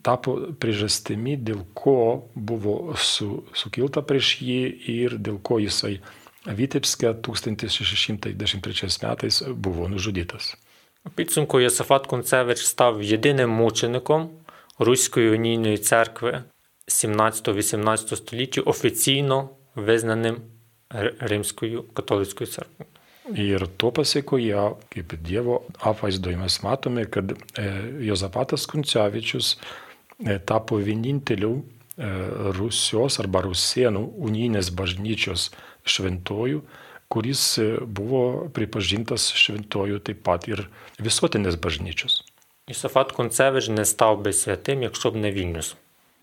[0.00, 4.62] tapo priežastimi, dėl ko buvo su, sukilta prieš jį
[4.94, 5.98] ir dėl ko jisai
[6.46, 10.56] Vitebske 1613 metais buvo nužudytas.
[11.06, 14.30] У підсумку Йосифат Кунцевич став єдиним мучеником
[14.78, 16.42] Руської унійної церкви
[16.90, 20.36] 17-18 століття, офіційно визнаним
[20.94, 22.86] Р- Римською католицькою церквою.
[23.34, 24.54] Ir to pasiekoje,
[24.88, 27.36] kaip Dievo apvaizdoje mes matome, kad e,
[28.00, 29.58] Jozapatas Kuncevičius
[30.26, 31.62] e, tapo vieninteliu e,
[32.54, 35.50] Rusijos arba Rusienų unijinės bažnyčios
[35.82, 36.62] šventojų,
[37.10, 40.68] kuris e, buvo pripažintas šventojų taip pat ir
[41.02, 42.22] visuotinės bažnyčios.
[42.70, 45.16] Йосифат Кунцевич не став би святим, якщо б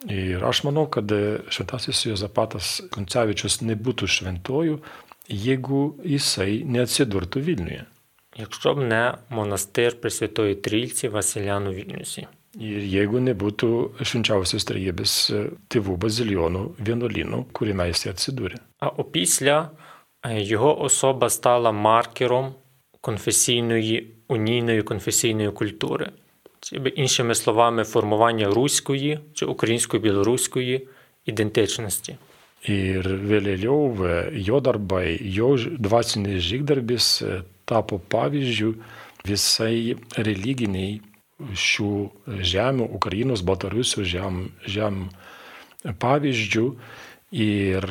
[0.04, 0.36] Не Вільнюс.
[0.38, 4.80] Ir aš manau, kad e, šventasis Jozapatas Kuncevičius nebūtų šventojų,
[5.28, 7.84] jeigu jisai neatsidurtų Vilniuje.
[8.36, 12.26] Якщо б не монастир Пресвятої Трійці Василян Вільнюсі.
[12.58, 13.68] Ir jeigu nebūtų
[14.02, 18.58] švenčiausios trejybės e, tėvų bazilionų vienuolynų, kuriame jis atsidūrė.
[18.80, 19.70] А опісля
[20.24, 22.54] е, його особа стала маркером
[23.00, 26.10] конфесійної, унійної конфесійної культури.
[26.67, 30.87] Чи би іншими словами, формування руської чи української білоруської
[31.25, 32.15] ідентичності.
[32.63, 38.69] Ir vėliau e, jo darbai, jo ž- dvasinis žygdarbis e, tapo pavyzdžių
[39.27, 41.01] visai religiniai
[41.51, 41.91] šių
[42.39, 45.09] žemių, Ukrainos, Baltarusijos žem, žem
[45.83, 46.65] pavyzdžių
[47.35, 47.83] ir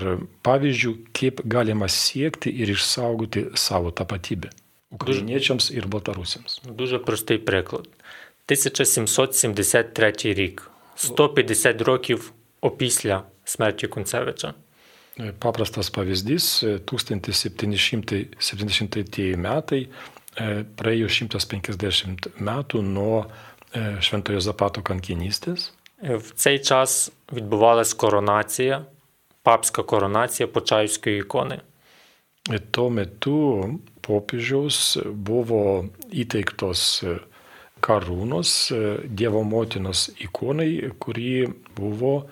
[0.47, 4.49] pavyzdžių, kaip galima siekti ir išsaugoti savo tapatybę.
[4.93, 6.61] Ukrainiečiams ir Baltarusiams.
[6.65, 7.89] Дуже простий приклад.
[8.47, 10.71] 1773 рік.
[10.97, 14.55] 150 років опісля смерті Кунцевича.
[15.19, 19.89] Paprastas pavyzdys - 1770 metai,
[20.37, 23.27] e, praėjo 150 metų nuo
[23.75, 25.73] e, Šventojo Zapato kankinystės.
[26.03, 28.85] Е, В цей час відбувалась коронація,
[29.43, 31.61] папська коронація Почаївської ікони.
[32.51, 37.05] Ir Tuo metu popiežiaus buvo įteiktos
[37.83, 38.73] karūnos
[39.05, 42.29] Dievo motinos ikonai, kuri buvo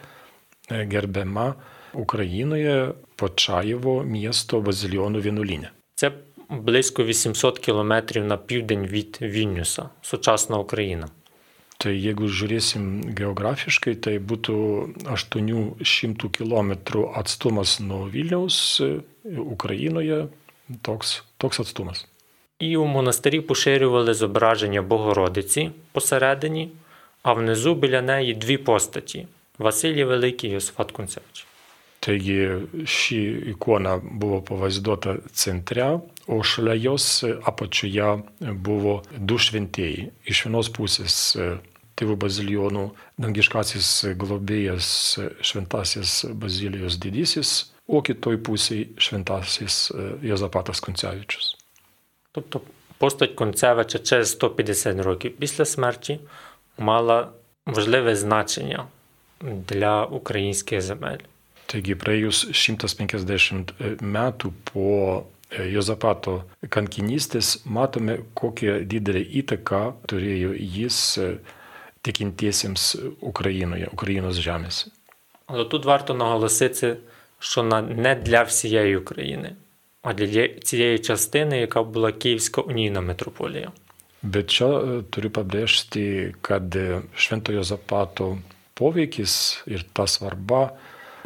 [0.70, 1.54] gerbiama
[1.92, 5.70] Україною Почаєво місто Базильйону Вінуліня.
[5.94, 6.12] Це
[6.50, 11.08] близько 800 кілометрів на південь від Вільнюса, сучасна Україна.
[11.80, 14.54] Tai jeigu žiūrėsim geografiškai, tai būtų
[15.08, 16.76] 800 km
[17.16, 18.82] atstumas nuo Vilniaus
[19.24, 20.28] Україною,
[20.84, 22.04] toks, toks atstumas.
[22.59, 26.71] І у монастирі поширювали зображення Богородиці посередині,
[27.23, 29.27] а внизу біля неї дві постаті
[29.57, 31.45] Василій Великий і Йосифат Кунцевич.
[31.99, 40.11] Теї ще ікона була повездота центря, ошляйос апочуя було душ вентеї.
[40.25, 41.57] І швино спусе з е,
[41.95, 51.64] тиву базильйону, нангішкасіс глобієс швентасіс базиліос дідісіс, окі той пусі швентасіс е, Йозапатас Кунцевичус.
[52.35, 52.61] Тобто
[52.97, 56.19] постать Концевича через 150 років після смерті
[56.77, 57.29] мала
[57.65, 58.85] важливе значення
[59.41, 61.23] для українських земель.
[61.65, 63.71] Taigi praėjus 150
[64.01, 70.99] metų po Jozapato kankinystės matome, kokią didelę įtaką turėjo jis
[72.05, 72.83] tikintiesiems
[73.21, 74.91] Ukrainoje, Ukrainos žemėse.
[75.47, 76.97] Але тут варто наголосити,
[77.39, 79.55] що не для всієї України,
[80.05, 83.71] а для цієї частини, яка була Київська унійна митрополія.
[84.25, 84.67] Bet čia
[85.13, 86.73] turiu pabrėžti, kad
[87.13, 88.39] Šventojo Zapato
[88.73, 90.73] poveikis ir ta svarba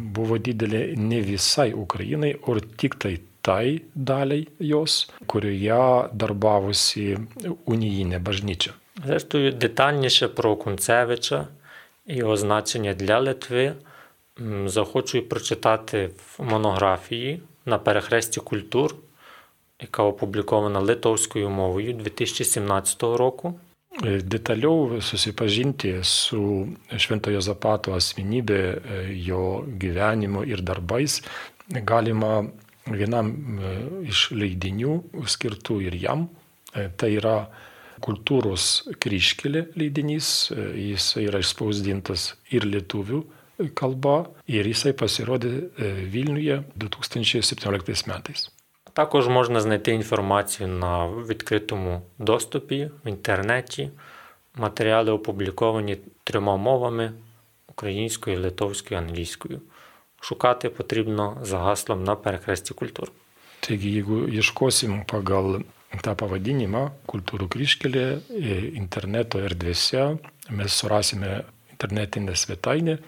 [0.00, 5.80] buvo didelė ne visai Ukrainai, o tik tai tai daliai jos, kurioje
[6.12, 7.06] darbavosi
[7.64, 8.76] unijinė bažnyčia.
[9.04, 11.46] Зрештою, детальніше про Кунцевича
[12.06, 13.74] і його значення для Литви
[14.66, 18.95] захочу прочитати в монографії на перехресті культур,
[19.81, 23.59] яка опублікована литовською мовою 2017 року.
[24.03, 28.59] Detaliau susipažinti su Šventojo Zapato asmenybė,
[29.23, 31.21] jo gyvenimu ir darbais
[31.87, 32.43] galima
[32.91, 33.31] vienam
[34.03, 34.97] iš leidinių
[35.31, 36.27] skirtų ir jam.
[36.75, 37.37] Tai yra
[38.03, 43.23] kultūros kryškelė leidinys, jis yra išspausdintas ir lietuvių
[43.74, 45.52] kalba ir jisai pasirodė
[46.12, 48.50] Vilniuje 2017 metais.
[48.92, 53.90] Також можна знайти інформацію на відкритому доступі в інтернеті.
[54.54, 57.12] Матеріали опубліковані трьома мовами
[57.68, 59.60] українською, литовською, англійською.
[60.20, 63.12] Шукати потрібно за гаслом на перехресті культур.
[63.60, 65.60] Taigi, jeigu ieškosim pagal
[66.00, 68.04] tą pavadinimą kultūrų kryškelė
[68.80, 70.16] interneto erdvėse,
[70.48, 71.42] mes surasime
[71.74, 72.98] internetinę svetainę,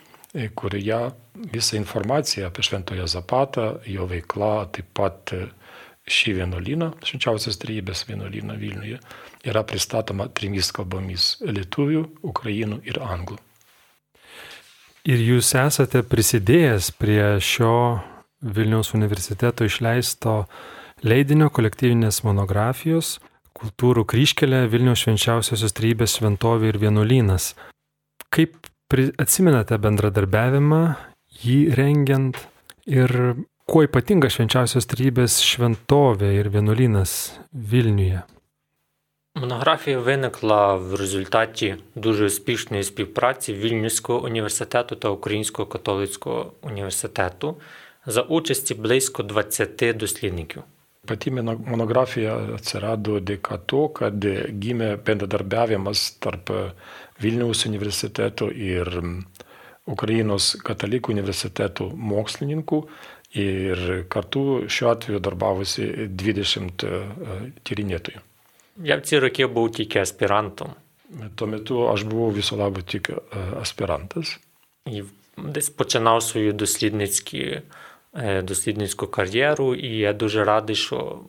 [0.54, 1.10] kurioje
[1.52, 5.32] visa informacija apie Šventojo Zapatą, jo veikla, taip pat
[6.08, 8.98] šį vienuolyną, švenčiausios trejybės vienuolyną Vilniuje,
[9.46, 13.38] yra pristatoma trimis kalbomis- lietuvių, ukrainų ir anglų.
[15.04, 18.02] Ir jūs esate prisidėjęs prie šio
[18.42, 20.46] Vilniaus universiteto išleisto
[21.02, 23.18] leidinio kolektyvinės monografijos
[23.52, 27.52] Kultūrų kryškelė Vilniaus švenčiausiosios trejybės šventovė ir vienuolynas.
[28.32, 28.71] Kaip
[29.19, 30.81] atsimenate bendradarbiavimą,
[31.43, 32.39] jį rengiant
[32.87, 33.11] ir
[33.67, 38.23] kuo ypatinga švenčiausios трійбės šventovė ir vienuolynas Vilniuje?
[39.37, 47.57] Монографія виникла в результаті дуже успішної співпраці Вільнюського університету та Українського католицького університету
[48.05, 50.63] за участі близько 20 дослідників.
[51.07, 54.25] Pati monografija atsirado dėka to, kad
[54.63, 56.51] gimė bendradarbiavimas tarp
[57.21, 58.89] Vilniaus universiteto ir
[59.87, 62.81] Ukrainos katalikų universiteto mokslininkų
[63.39, 66.85] ir kartu šiuo atveju darbavosi 20
[67.63, 68.23] tyrinėtojų.
[68.83, 70.75] Я в ці роки був тільки аспірантом.
[71.35, 73.11] Tuo metu aš buvau viso labo tik
[73.61, 74.39] aspirantas.
[74.85, 75.03] І
[75.37, 77.61] десь починав свою дослідницькі,
[78.43, 81.19] дослідницьку кар'єру, і я дуже радий, що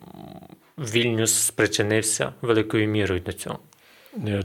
[0.77, 3.59] Вільнюс спричинився великою мірою до цього.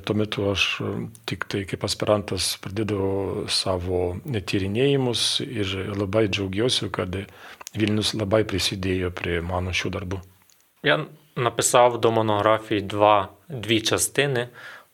[0.05, 0.82] Tuo metu aš
[1.24, 7.16] tik tai kaip aspirantas pradėdavau savo tyrinėjimus ir labai džiaugiuosi, kad
[7.74, 10.20] Vilnius labai prisidėjo prie mano šių darbų.
[10.84, 14.49] Я написав до монографії два, дві частини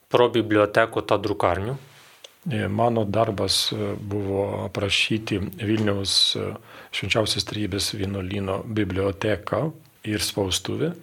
[0.07, 1.77] про бібліотеку та друкарню.
[2.45, 3.69] Mano darbas
[4.01, 6.33] buvo aprašyti Vilniaus
[6.89, 9.71] švenčiausios trybės vienuolino biblioteką
[10.03, 10.93] ir spaustuvę.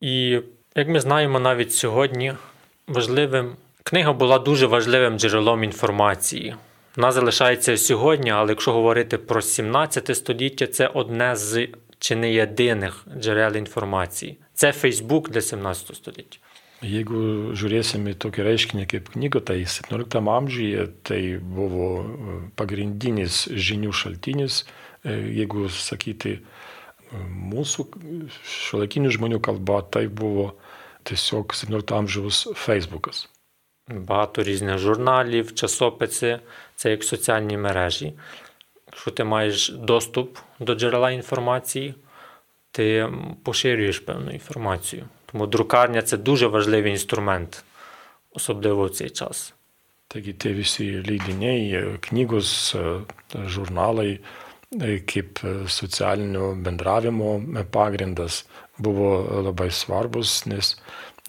[0.00, 0.40] І
[0.74, 2.34] як ми знаємо навіть сьогодні,
[2.87, 6.55] важливим книга була дуже важливим джерелом інформації.
[6.95, 11.67] Вона залишається сьогодні, але якщо говорити про 17 століття, це одне з
[11.99, 14.37] чи не єдиних джерел інформації.
[14.53, 16.37] Це Фейсбук для 17 століття.
[16.83, 23.93] Jeigu žiūrėsime į tokį reiškinį kaip knyga, tai 17 amžiuje tai buvo e, pagrindinis žinių
[23.95, 24.65] šaltinis,
[25.07, 26.41] e, jeigu sakyti e,
[27.53, 27.87] mūsų
[28.43, 30.49] šiuolaikinių žmonių kalba, tai buvo
[31.02, 33.28] tiesiog 17 amžiaus Facebookas.
[33.88, 36.40] Багато різних журналів, часописи,
[36.76, 38.12] це як соціальні мережі.
[38.86, 41.94] Якщо ти маєш доступ до джерела інформації,
[42.70, 43.08] ти
[43.42, 45.04] поширюєш певну інформацію.
[45.26, 47.64] Тому друкарня це дуже важливий інструмент,
[48.32, 49.54] особливо в цей час.
[50.08, 53.04] Taigi tie visi leidiniai, e, knygos, e,
[53.54, 60.75] žurnalai e, kaip e, socialinio bendravimo e, pagrindas buvo labai svarbus, nes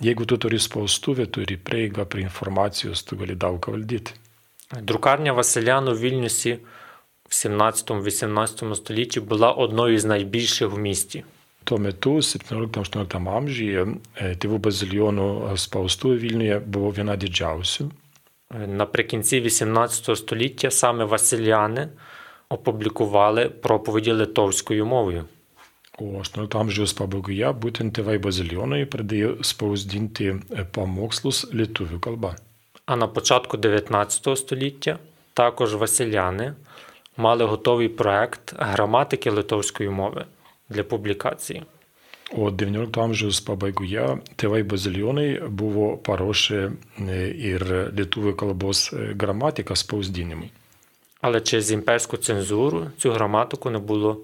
[0.00, 4.12] jeigu tu turi spaustuvę, turi prieigą prie informacijos, tu gali daug ką valdyti.
[4.82, 6.58] Друкарня Василян у Вільнюсі
[7.28, 11.24] в 17-18 столітті була одною з найбільших в місті.
[11.64, 17.88] Tuo metu, 17-18 amžiuje, e, tėvų bazilionų spaustuvė Vilniuje buvo viena didžiausių.
[18.68, 21.88] Наприкінці 18 століття саме Василяни
[22.48, 25.24] опублікували проповіді литовською мовою.
[25.98, 32.34] O 18 amžiaus pabaigoje būtent tėvai bazilionai pradėjo spausdinti e, pamokslus lietuvių kalba.
[32.86, 34.98] А на початку 19 століття
[35.34, 36.54] також Василяни
[37.16, 40.24] мали готовий проект граматики литовської мови
[40.68, 41.62] для публікації.
[42.32, 46.72] O 19 amžiaus pabaigoje tėvai bazilionai buvo paruošę e,
[47.30, 47.62] ir
[47.94, 50.50] lietuvių kalbos e, gramatiką spausdinimui.
[51.20, 54.20] Але через імперську цензуру цю граматику не було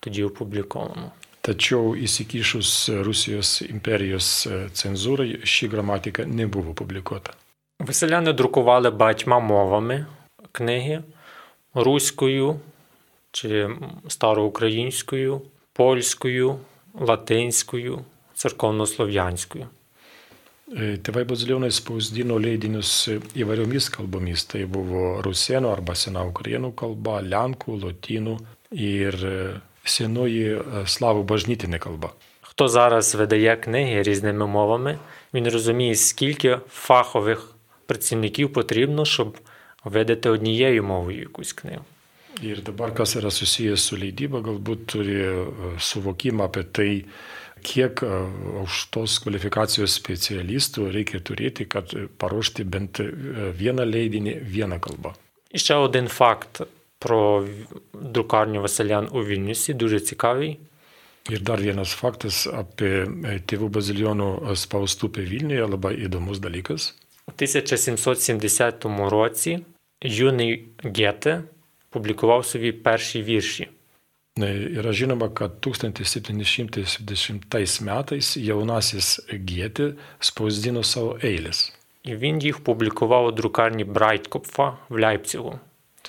[0.00, 1.12] тоді опубліковано.
[1.40, 7.32] Tačiau įsikišus Rusijos imperijos e, cenzūrai ši gramatika nebuvo publikuota.
[7.80, 10.06] Василяни друкували багатьма мовами
[10.52, 11.02] книги
[11.74, 12.60] руською
[13.32, 13.68] чи
[14.08, 15.42] староукраїнською,
[15.72, 16.58] польською,
[16.94, 19.66] латинською, церковнослов'янською.
[20.76, 24.44] E, Tėvai bazilionai spausdino leidinius įvairiomis kalbomis.
[24.44, 28.36] Tai buvo rusėnų arba sena ukrainų kalba, lenkų, lotynų
[28.70, 29.16] ir
[29.84, 31.80] e, senoji e, slavų bažnytinė.
[32.40, 34.98] Хто зараз видає книги різними мовами,
[35.34, 37.54] він розуміє, скільки фахових
[37.86, 39.38] працівників потрібно, щоб
[39.84, 41.84] видати однією мовою якусь книгу.
[42.42, 45.32] Ir dabar, kas yra susijęs su leidyba, galbūt turi e,
[45.76, 46.92] suvokimą apie tai,
[47.62, 48.10] kiek e,
[48.62, 53.10] aukštos kvalifikacijos specialistų reikia turėti, kad e, paruošti bent e,
[53.56, 55.14] vieną leidinį vieną kalbą.
[55.50, 56.60] І ще один факт
[56.99, 57.45] про
[57.93, 60.59] друкарню Василян у Вільнюсі, дуже цікавий.
[61.29, 66.93] Ir dar vienas faktas apie e, tėvų bazilionų spaustupę Vilniuje, labai įdomus dalykas.
[67.27, 69.59] У 1770 році
[70.01, 71.43] юний Гете
[71.89, 73.67] публікував собі перші вірші.
[74.39, 81.73] E, Yra žinoma, kad 1770 metais jaunasis Gietė spausdino savo eilės.
[82.03, 85.59] І він їх публікував у друкарні Брайткопфа в Ляйпцигу.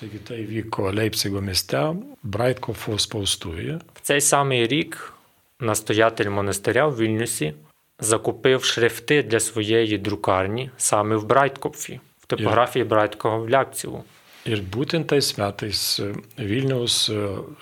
[0.01, 1.79] Taigi tai vyko Leipzigo mieste,
[2.23, 3.79] Braitkofo spaustuvėje.
[3.93, 5.13] В цей самий рік
[5.59, 7.53] настоятель монастиря в Вільнюсі
[7.99, 14.03] закупив шрифти для своєї друкарні саме в Брайткопфі, в типографії Брайткова в Ляйпцигу.
[14.47, 17.17] Ir būtent tais metais e, Vilniaus e,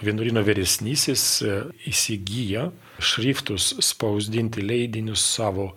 [0.05, 1.55] vienuolino vyresnysis e,
[1.89, 2.67] įsigyja
[3.01, 5.71] šriftus spausdinti leidinius savo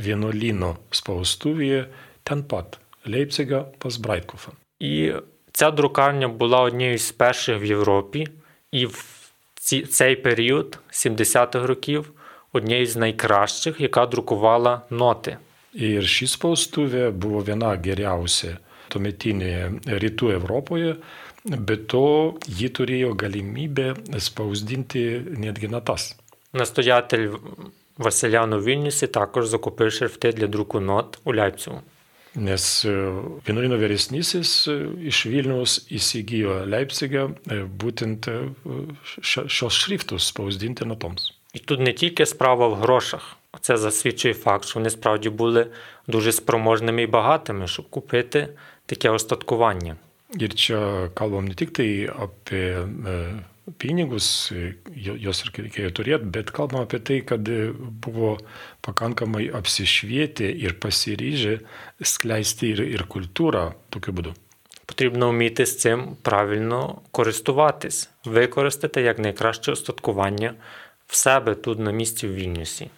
[0.00, 1.82] vienuolino spaustuvėje
[2.24, 4.56] ten pat, Leipziga pas Braitkofą.
[4.80, 5.12] І
[5.51, 8.27] ця друкарня була однією з перших в Європі,
[8.71, 9.05] і в
[9.55, 12.11] ці, цей період 70-х років
[12.53, 15.37] однією з найкращих, яка друкувала ноти.
[15.71, 18.57] Ir ši spaustuvė buvo viena geriausia
[18.91, 20.97] tuometinėje rytų Europoje,
[21.47, 25.05] bet to ji turėjo galimybę spausdinti
[25.39, 26.15] netgi natas.
[26.53, 27.29] Настоятель
[27.97, 31.81] Василян у Вільнюсі також закупив шрифти для друку нот у Ляйпцигу.
[32.35, 32.91] Nes e,
[33.45, 34.77] vienuolino vyresnysis e,
[35.11, 38.37] iš Vilniaus įsigijo Leipzigą e, būtent e,
[39.21, 41.31] šios šriftus spausdinti natoms.
[41.53, 43.37] І тут не тільки справа в грошах.
[43.61, 45.67] Це засвідчує факт, що вони справді були
[46.07, 48.47] дуже спроможними і багатими, щоб купити
[48.85, 49.95] таке остаткування.
[50.39, 53.15] Ir čia kalbam ne tik tai apie e,
[53.78, 58.36] pinigus, e, jo- juos ir reikėjo turėti, bet kalbam apie tai, kad e, buvo
[58.86, 61.58] pakankamai apsišvietę ir pasiryžę
[62.00, 64.34] skleisti ir, ir kultūrą tokiu būdu.
[64.86, 70.54] Потрібно вміти з цим правильно користуватись, використати як найкраще остаткування
[71.06, 72.90] в себе тут на місці в Вільнюсі.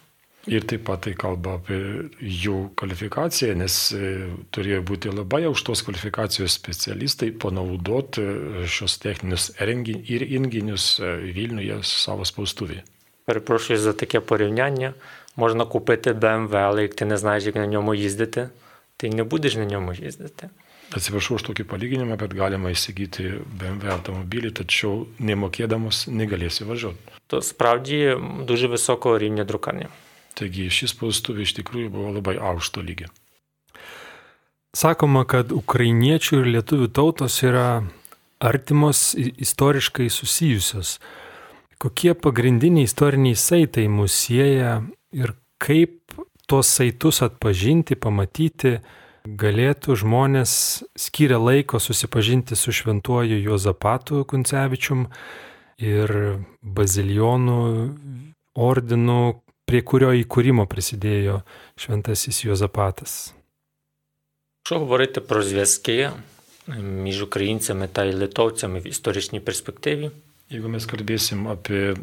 [0.47, 1.77] Ir taip pat tai kalba apie
[2.23, 9.99] jų kvalifikaciją, nes e, turėjo būti labai aukštos kvalifikacijos specialistai panaudoti e, šios techninius rengi-
[10.09, 12.85] ir įrenginius e, Vilniuje savo spaustuvėje.
[13.25, 14.93] Перепрошую за таке порівняння.
[15.35, 18.49] Можна купити BMW, але як ти не знаєш, як на ньому їздити,
[18.97, 20.49] ти не будеш на ньому їздити.
[20.89, 26.97] Atsiprašau už tokį palyginimą, bet galima įsigyti BMW automobilį, tačiau nemokėdamas negalėsi važiuoti.
[27.27, 28.17] То справді
[28.47, 29.89] дуже високого рівня друкарня.
[30.34, 33.10] Taigi šis spaustuvė iš tikrųjų buvo labai aukšto lygio.
[34.74, 37.84] Sakoma, kad ukrainiečių ir lietuvių tautos yra
[38.42, 40.98] artimos istoriškai susijusios.
[41.78, 44.80] Kokie pagrindiniai istoriniai saitai mus sieja
[45.14, 46.16] ir kaip
[46.50, 48.80] tuos saitus atpažinti, pamatyti,
[49.24, 50.52] galėtų žmonės
[51.00, 55.06] skyrę laiko susipažinti su šventuoju Juozapatu Kuncevičium
[55.80, 56.12] ir
[56.60, 57.60] bazilijonų
[58.54, 59.20] ordinu,
[59.65, 61.41] prie kurio įkūrimo prisidėjo
[61.77, 63.33] šventasis Juozapatas.
[64.63, 66.11] Якщо говорити про зв'язки
[66.77, 70.11] між українцями та й литовцями в історичній перспективі,
[70.49, 71.97] Jeigu mes kalbėsim apie e,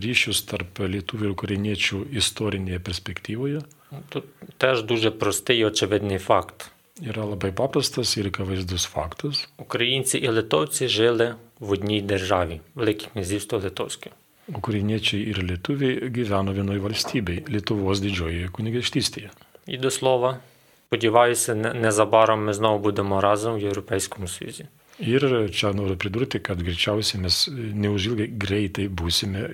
[0.00, 3.60] ryšius tarp lietuvių ir ukrainiečių istorinėje perspektyvoje,
[4.08, 4.24] тут
[4.56, 6.70] теж дуже простий і очевидний факт.
[7.00, 9.46] yra labai paprastas ir akivaizdus faktas.
[9.56, 14.10] Українці і литовці жили в одній державі Велике князівство Литовське.
[14.48, 19.30] Ukrainiečiai ir lietuviai gyveno vienoje valstybėje - Lietuvos didžiojoje kunigaikštystėje.
[19.66, 20.38] І до слова,
[20.86, 24.66] сподіваюся, не- незабаром ми знову будемо разом в Європейському Союзі.
[25.00, 25.22] Ir
[25.54, 29.46] čia noriu pridurti, kad greičiausiai mes neužilgai greitai būsime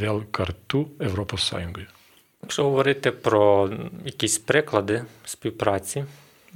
[0.00, 1.86] vėl kartu Europos Sąjungoje.
[2.42, 3.70] Якщо говорити про
[4.04, 6.04] якісь приклади співпраці,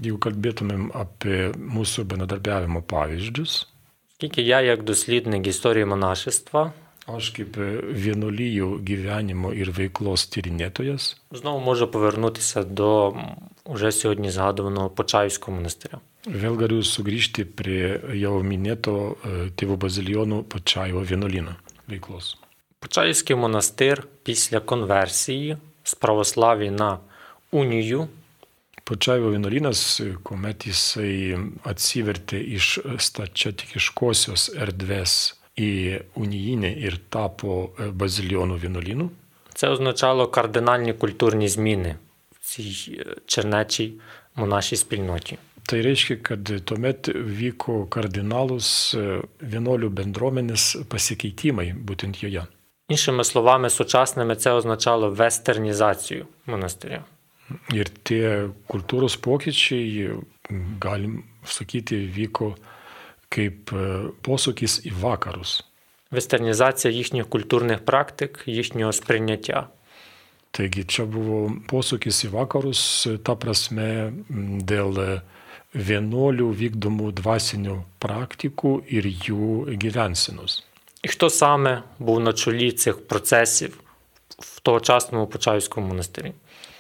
[0.03, 3.67] Jeigu kalbėtumėm apie mūsų bendradarbiavimo pavyzdžius,
[4.13, 6.73] оскільки я, як дослідник історії монашества,
[7.07, 7.57] aš kaip
[8.05, 15.99] vienuolyjų gyvenimo ir veiklos tyrinėtojas знову можу повернутися до м, уже сьогодні згадуваного Почаївського монастиря.
[16.27, 21.57] vėl galiu sugrįžti prie jau minėto e, tėvų bazilijonų Pačaivo vienuolyno
[21.89, 22.37] veiklos.
[22.79, 26.99] Почаївський монастир після конверсії з православ'я на
[27.51, 28.09] унію
[28.85, 39.11] Pačaivo vienuolynas, kuomet jisai atsivertė iš stačiatikiškosios erdvės į unijinę ir tapo e, bazilijonų vienuolynu,
[39.55, 41.97] це означало кардинальні культурні зміни
[42.33, 43.93] в цій е, чернечій
[44.37, 45.39] монашій спільноті.
[45.67, 48.69] Tai reiškia, kad tuomet vyko kardinalus
[48.99, 52.47] e, vienuolių bendruomenės pasikeitimai būtent joje.
[52.89, 57.05] Іншими словами, сучасними це означало вестернізацію монастиря.
[57.73, 60.17] Ir tie kultūros pokyčiai,
[60.81, 62.55] galim sakyti, vyko
[63.33, 65.63] kaip e, posūkis į vakarus.
[66.13, 69.69] Вестернізація їхніх культурних практик, їхнього сприйняття.
[70.53, 75.07] Taigi čia buvo posūkis į vakarus, ta prasme, m, dėl e,
[75.73, 80.63] vienuolių vykdomų dvasinių praktikų ir jų gyvensinos.
[81.03, 83.81] І хто саме був на чолі цих процесів
[84.39, 86.33] в тогочасному Почаївському монастирі?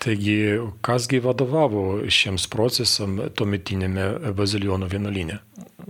[0.02, 5.36] Taigi, kasgi vadovavo šiems procesam tuometinėme bazilionų vienuolyne?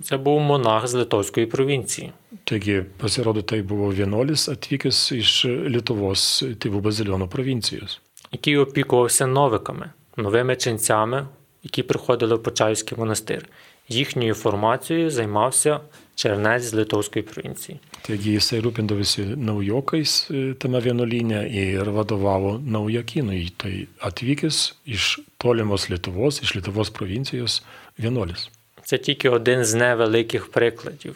[0.04, 2.12] Це був монах з Литовської провінції.
[2.46, 5.32] Taigi, pasirodo, tai buvo vienuolis atvykęs iš
[5.74, 8.00] Lietuvos tėvų bazilionų provincijos.
[8.32, 11.28] який опікувався новиками, новими ченцями,
[11.64, 13.50] які приходили в Почаївський монастир.
[13.90, 15.80] Їхньою формацією займався
[16.16, 17.80] чернець з Литовської провінції.
[18.10, 23.52] Taigi jisai rūpindavosi naujokais e, tame vienuolyne ir vadovavo naujakynui.
[23.58, 27.64] Tai atvykęs iš tolimos Lietuvos, iš Lietuvos provincijos
[28.00, 28.48] vienuolis.
[28.88, 31.16] Це тільки один з невеликих прикладів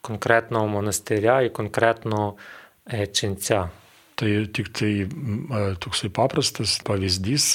[0.00, 2.34] конкретного монастиря і конкретного
[2.92, 3.70] е, ченця.
[4.16, 5.08] Tai tik tai
[5.82, 7.46] toksai paprastas pavyzdys,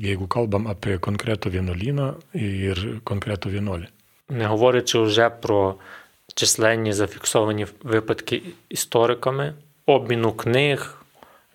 [0.00, 3.88] jeigu kalbam apie konkretų vienuolyną ir konkretų vienuolį.
[4.28, 5.74] Не говорячи вже про
[6.34, 9.54] численні зафіксовані випадки істориками,
[9.86, 11.04] обміну книг,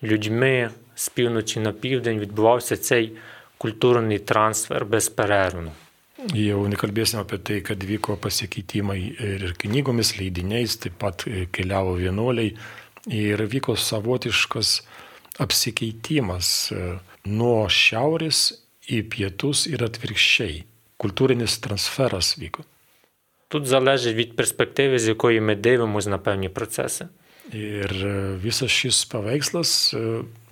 [0.02, 3.12] людьми з півночі на південь відбувався цей
[3.58, 5.72] культурний трансфер безперервно.
[6.37, 12.51] Jau nekalbėsim apie tai, kad vyko pasikeitimai ir knygomis, leidiniais, taip pat e, keliavo vienuoliai
[13.09, 14.75] ir vyko savotiškas
[15.41, 16.83] apsikeitimas e,
[17.25, 18.51] nuo šiaurės
[18.91, 20.61] į pietus ir atvirkščiai.
[21.01, 22.67] Kultūrinis transferas vyko.
[23.47, 27.07] Тут залежить від перспективи, з якої ми дивимося на певні процеси.
[27.51, 30.01] Ir e, visas šis paveikslas e,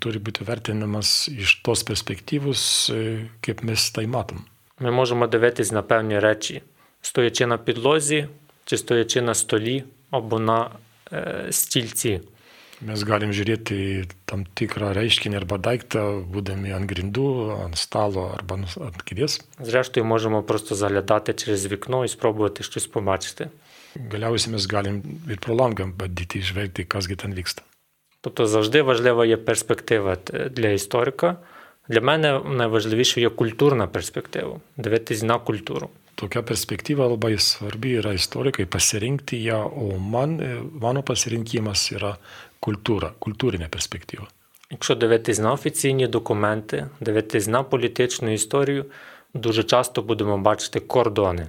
[0.04, 2.62] turi būti vertinamas iš tos perspektyvos,
[2.92, 3.04] e,
[3.46, 4.42] kaip mes tai matom.
[4.80, 6.62] Ми можемо дивитись на певні речі,
[7.02, 8.28] стоячи на підлозі,
[8.66, 10.70] чи стоячи на столі або на
[11.14, 12.22] е, стільці.
[12.80, 17.26] Mes galim žiūrėti į tam tikrą reiškinį arba daiktą, būdami ant grindų,
[17.66, 19.42] ant stalo arba nus- ant kėdės.
[19.60, 23.50] Зрештою, можемо просто заглядати через вікно і спробувати щось побачити.
[24.12, 27.62] Galiausiai mes galim ir pro langą bandyti išvelgti, kasgi ten vyksta.
[28.22, 31.38] Тобто завжди важлива є перспектива т- для історика.
[31.89, 35.91] Для мене найважливіше є культурна перспектива дивитись на культуру.
[36.15, 40.51] Tokia perspektyva labai svarbi yra istorikai pasirinkti ją, o man, e,
[40.83, 42.13] mano pasirinkimas yra
[42.63, 44.27] kultūra, kultūrinė perspektyva.
[44.71, 48.85] Якщо дивитись на офіційні документи, дивитись на політичну історію,
[49.35, 51.47] дуже часто будемо бачити кордони.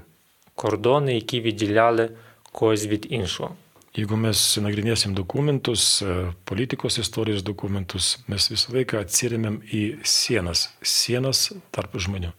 [0.56, 2.10] Кордони, які відділяли
[2.52, 3.56] когось від іншого.
[3.95, 11.51] Jeigu mes nagrinėsim dokumentus, e, politikos istorijos dokumentus, mes visą laiką atsiriamėm į sienas, sienas
[11.75, 12.31] tarp žmonių.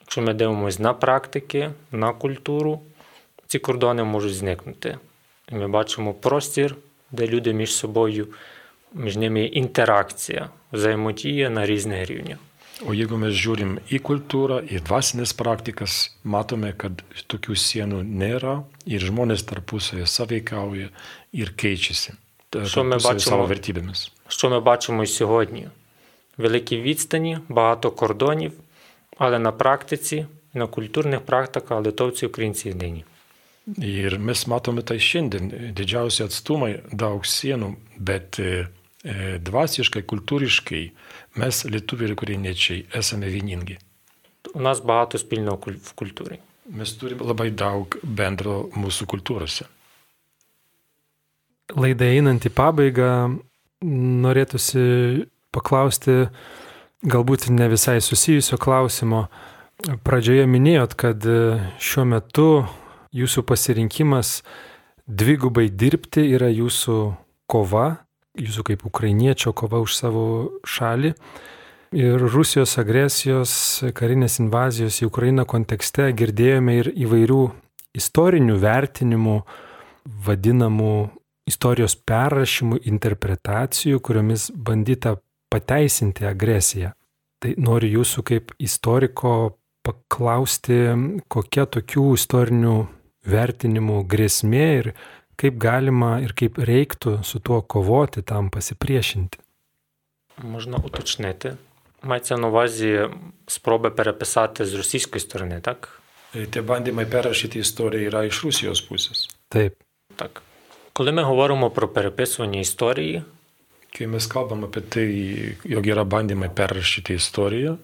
[0.00, 2.80] Якщо ми дивимося на практики, на культуру,
[3.46, 4.98] ці кордони можуть зникнути.
[5.52, 6.76] І ми бачимо простір,
[7.10, 8.28] де люди між собою,
[8.92, 12.38] між ними є інтеракція, взаємодія на різних рівнях.
[12.86, 19.00] O jeigu mes žiūrim į kultūrą, į dvasinės praktikas, matome, kad tokių sienų nėra ir
[19.00, 20.88] žmonės tarpusavėje saveikauja
[21.32, 22.12] ir keičiasi
[22.50, 23.36] ta- Що ми tarpusavy бачимо?
[23.36, 24.10] savo vertybėmis.
[24.28, 25.68] Що ми бачимо і сьогодні?
[26.38, 28.52] Великі відстані, багато кордонів,
[29.18, 33.04] але на практиці, на культурних практиках литовці, українці єдині.
[33.78, 38.68] Ir mes matome tai šiandien, didžiausi atstumai, daug sienų, bet e,
[39.04, 40.90] e, dvasiškai, kultūriškai
[41.38, 43.78] mes lietuviai ir kurieniečiai esame vieningi.
[44.54, 46.38] У нас багато спільного куль- в культурі.
[46.72, 49.64] Mes turime labai daug bendro mūsų kultūrose.
[51.76, 53.40] Laidai einant į pabaigą,
[54.24, 56.28] norėtųsi paklausti
[57.04, 59.28] galbūt ne visai susijusio klausimo.
[60.04, 61.20] Pradžioje minėjot, kad
[61.80, 62.48] šiuo metu
[63.12, 64.42] jūsų pasirinkimas
[65.04, 66.98] dvigubai dirbti yra jūsų
[67.50, 68.04] kova,
[68.39, 70.25] jūsų kaip ukrainiečio kova už savo
[70.67, 71.13] šalį.
[71.99, 73.51] Ir Rusijos agresijos,
[73.97, 77.41] karinės invazijos į Ukrainą kontekste girdėjome ir įvairių
[77.97, 79.39] istorinių vertinimų,
[80.27, 80.93] vadinamų
[81.49, 85.15] istorijos perrašymų, interpretacijų, kuriomis bandyta
[85.49, 86.93] pateisinti agresiją.
[87.41, 89.33] Tai noriu jūsų kaip istoriko
[89.85, 90.77] paklausti,
[91.31, 92.75] kokia tokių istorinių
[93.29, 94.91] vertinimų grėsmė ir
[95.38, 99.38] kaip galima ir kaip reiktų su tuo kovoti, tam pasipriešinti.
[100.42, 101.56] Можна уточнити.
[102.02, 103.08] Мається на увазі
[103.46, 106.00] спроби переписати з російської сторони, так?
[106.34, 109.28] E, Tie bandymai perrašyti istoriją yra iš Rusijos pusės.
[109.50, 109.72] Taip,
[110.16, 110.42] Так.
[110.92, 113.22] Коли ми говоримо про переписування історії,
[113.98, 115.08] Kai mes kalbam apie tai,
[115.64, 117.78] jog yra bandymai perrašyti istoriją,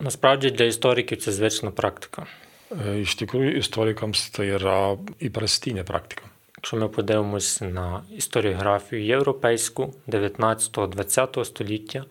[0.00, 2.26] насправді для істориків це звична практика.
[2.70, 6.22] e, iš tikrųjų istorikams tai yra įprastinė praktika.
[6.63, 12.05] Якщо ми подивимось на історіографію європейську 19-20 століття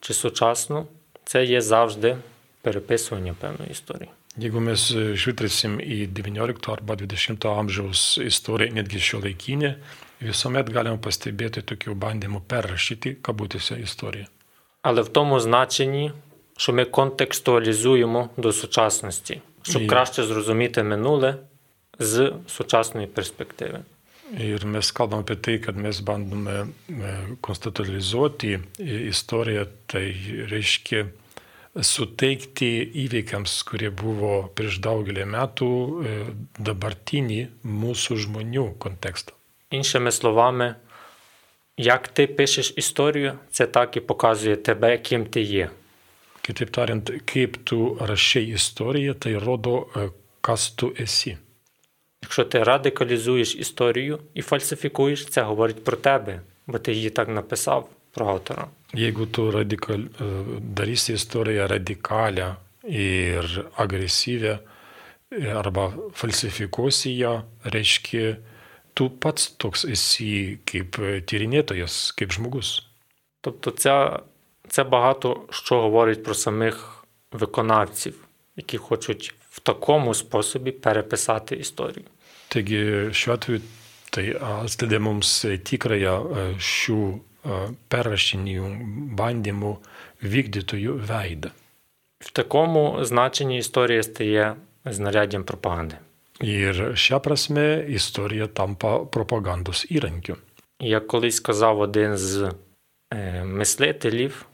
[0.00, 0.86] чи сучасну,
[1.24, 2.16] це є завжди
[2.62, 4.10] переписування певної історії.
[4.38, 9.70] Jeigu mes žvilgtelsim į XIX arba XX amžiaus istoriją, netgi šio laikinę,
[10.20, 14.26] visuomet galima pastebėti tokių bandymų perrašyti, kabutėse, istoriją.
[14.82, 16.12] Але в тому значенні,
[16.56, 21.36] що ми контекстуалізуємо до сучасності, щоб краще зрозуміти минуле
[21.99, 23.79] з сучасної перспективи.
[24.39, 26.67] Ir mes kalbam apie tai, kad mes bandome e,
[27.41, 30.05] konstatualizuoti i- istoriją, tai
[30.51, 31.01] reiškia
[31.79, 32.69] suteikti
[33.05, 35.69] įveikiams, kurie buvo prieš daugelį metų,
[36.05, 36.15] e,
[36.59, 39.33] dabartinį mūsų žmonių kontekstą.
[39.71, 40.75] Іншими словами,
[41.77, 45.69] як ти пишеш історію, це так і показує тебе, ким ти є.
[46.43, 50.09] Kitaip tariant, kaip tu rašiai istoriją, tai rodo, e,
[50.41, 51.37] kas tu esi.
[52.22, 57.88] Якщо ти радикалізуєш історію і фальсифікуєш, це говорить про тебе, бо ти її так написав
[58.12, 58.68] про автора.
[58.94, 60.00] Jeigu tu radikal,
[60.78, 62.54] darysi istoriją radikalią
[62.84, 63.44] ir
[63.76, 64.58] agresyvę
[65.54, 68.36] arba falsifikuosi ją, reiškia,
[68.94, 70.96] tu pats toks esi kaip
[71.26, 72.82] tyrinėtojas, kaip žmogus.
[73.40, 74.20] Тобто, це,
[74.68, 78.14] це багато що говорить про самих виконавців,
[78.56, 82.04] які хочуть в такому способі переписати історію.
[82.48, 83.60] Taigi šiuo atveju
[84.14, 85.30] tai atskleidė mums
[85.66, 87.16] tikrąją e, šių e,
[87.90, 88.68] perrašinėjų
[89.18, 89.72] bandymų
[90.22, 91.50] vykdytojų veidą.
[92.20, 94.54] В такому значенні історія стає
[94.84, 95.98] знаряддям пропаганди.
[96.40, 100.36] Ir šią prasme istorija tampa propagandos įrankiu.
[100.80, 102.52] Як колись сказав один з
[103.14, 104.46] е, мислителів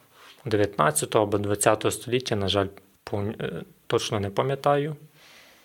[0.45, 2.67] 19 або 20 століття, на жаль,
[3.13, 4.98] е, точно не пам'ятаю,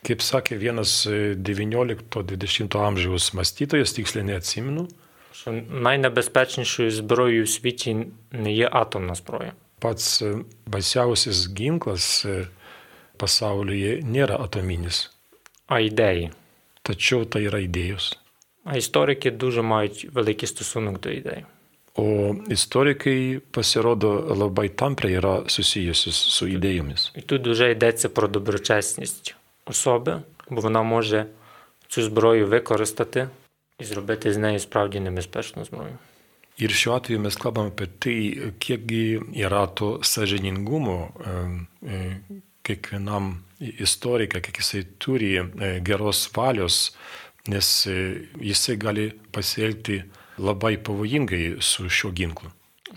[0.03, 4.89] Kaip sakė vienas e, 19-20 amžiaus mąstytojas, tiksliai neatsimenu,
[5.33, 9.53] що найнебезпечнішою зброєю в світі не є атомна зброя.
[9.81, 12.47] pats e, baisiausias ginklas e,
[13.17, 15.11] pasaulyje nėra atominis,
[15.67, 16.31] а ідеї.
[16.83, 18.19] tačiau tai yra idėjos.
[18.65, 21.45] А історики дуже мають великий стосунок до ідей.
[21.97, 26.95] O istorikai pasirodo labai tampriai yra susijusi su ідеями.
[27.17, 29.35] І тут вже йдеться про доброчесність
[29.67, 31.27] особи, бо вона може
[31.89, 33.29] цю зброю використати
[33.79, 35.99] і зробити з нею справді небезпечну зброю.
[36.59, 38.17] Ir šiuo atveju mes kalbame apie tai,
[38.61, 41.37] kiekgi yra to sažiningumo e,
[41.89, 42.01] e,
[42.63, 46.93] kiekvienam istorikai, kiek jisai turi e, geros valios,
[47.49, 47.97] nes e,
[48.37, 50.03] jisai gali pasielgti
[50.39, 52.51] labai pavojingai su šiuo ginklu.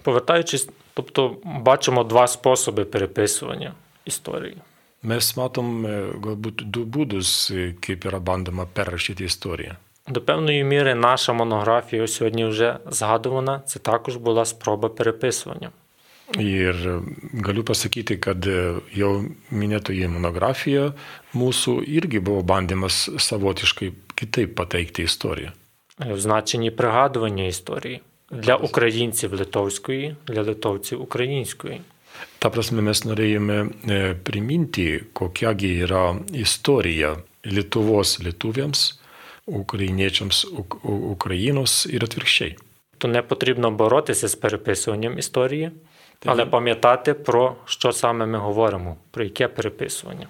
[0.03, 3.73] Повертаючись, тобто бачимо два способи переписування
[4.05, 4.57] історії.
[5.05, 9.75] Mes matom e, galbūt du būdus, e, kaip yra bandoma perrašyti istoriją.
[10.07, 15.71] До певної міри наша монографія сьогодні вже згадувана, це також була спроба переписування.
[16.33, 17.01] Ir e,
[17.33, 19.11] galiu pasakyti, kad e, jau
[19.53, 20.89] minėtoji monografija
[21.37, 25.53] mūsų irgi buvo bandymas savotiškai kitaip pateikti istoriją.
[26.00, 31.80] В значенні пригадування історії для українців литовської, для литовців української.
[32.40, 33.56] Ta prasme mes norėjome
[34.24, 38.80] priminti, kokiagi yra istorija Lietuvos lietuviams,
[39.46, 40.80] ukrainiečiams Uk-
[41.14, 42.56] Ukrainos ir atvirkščiai.
[42.98, 45.70] То не потрібно боротися з переписуванням історії,
[46.26, 50.26] але пам'ятати про що саме ми говоримо, про яке переписування.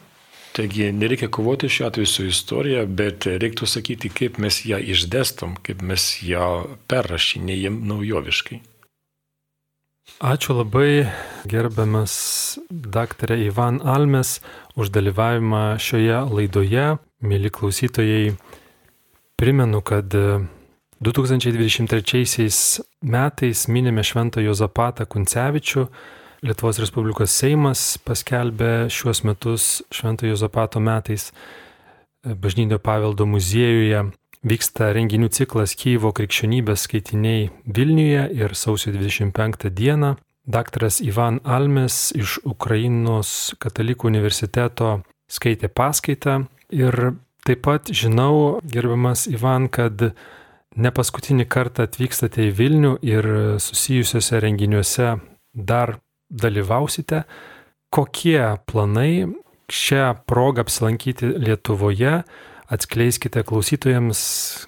[0.53, 5.83] Taigi nereikia kovoti šiuo atveju su istorija, bet reiktų sakyti, kaip mes ją išdėstom, kaip
[5.87, 8.59] mes ją perrašinėjom naujoviškai.
[10.19, 11.07] Ačiū labai
[11.49, 14.41] gerbiamas daktarė Ivan Almes
[14.75, 16.99] už dalyvavimą šioje laidoje.
[17.23, 18.35] Mėly klausytojai,
[19.39, 25.89] primenu, kad 2023 metais minime Šventą Jozapatą Kuncevičių.
[26.41, 31.27] Lietuvos Respublikos Seimas paskelbė šiuos metus Švento Jozapato metais
[32.25, 34.07] Bažnytinio paveldo muziejuje.
[34.49, 40.15] Vyksta renginių ciklas Kyivo krikščionybės skaitiniai Vilniuje ir sausio 25 dieną.
[40.49, 49.69] Daktaras Ivan Almes iš Ukrainos katalikų universiteto skaitė paskaitą ir taip pat žinau, gerbiamas Ivan,
[49.69, 50.15] kad
[50.73, 55.19] ne paskutinį kartą atvykstate į Vilnių ir susijusiuose renginiuose
[55.53, 57.24] dar dalyvausite.
[57.90, 59.26] Kokie planai
[59.72, 62.24] šią progą apsilankyti Lietuvoje?
[62.66, 64.20] Atskleiskite klausytojams,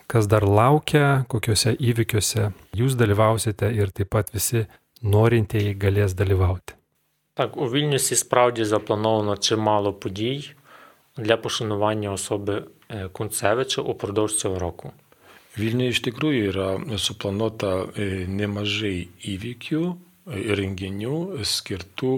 [0.06, 4.68] kas dar laukia, kokiuose įvykiuose jūs dalyvausite ir taip pat visi
[5.02, 6.78] norintieji galės dalyvauti.
[7.34, 10.52] Так, у Вільнюсі справді заплановано чимало подій
[11.18, 14.92] для пошанування особи е, Кунцевича упродовж цього року.
[15.58, 16.68] Vilniuje iš tikrųjų yra
[17.02, 19.96] suplanuota e, nemažai įvykių ir
[20.27, 22.13] renginių skirtų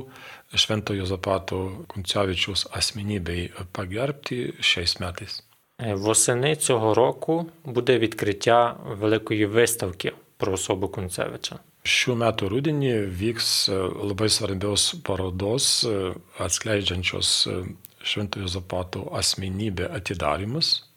[0.54, 5.42] Šventojo Zapato Kuncevičiaus asmenybei pagerbti šiais metais.
[5.78, 11.58] Е, Восени цього року буде відкриття великої виставки про особу Кунцевича.
[11.84, 13.76] Šiuo metu rudenį vyks e,
[14.08, 17.56] labai svarbios parodos e, atskleidžiančios e,
[18.00, 20.88] Šventojo Zapato asmenybę atidarimas.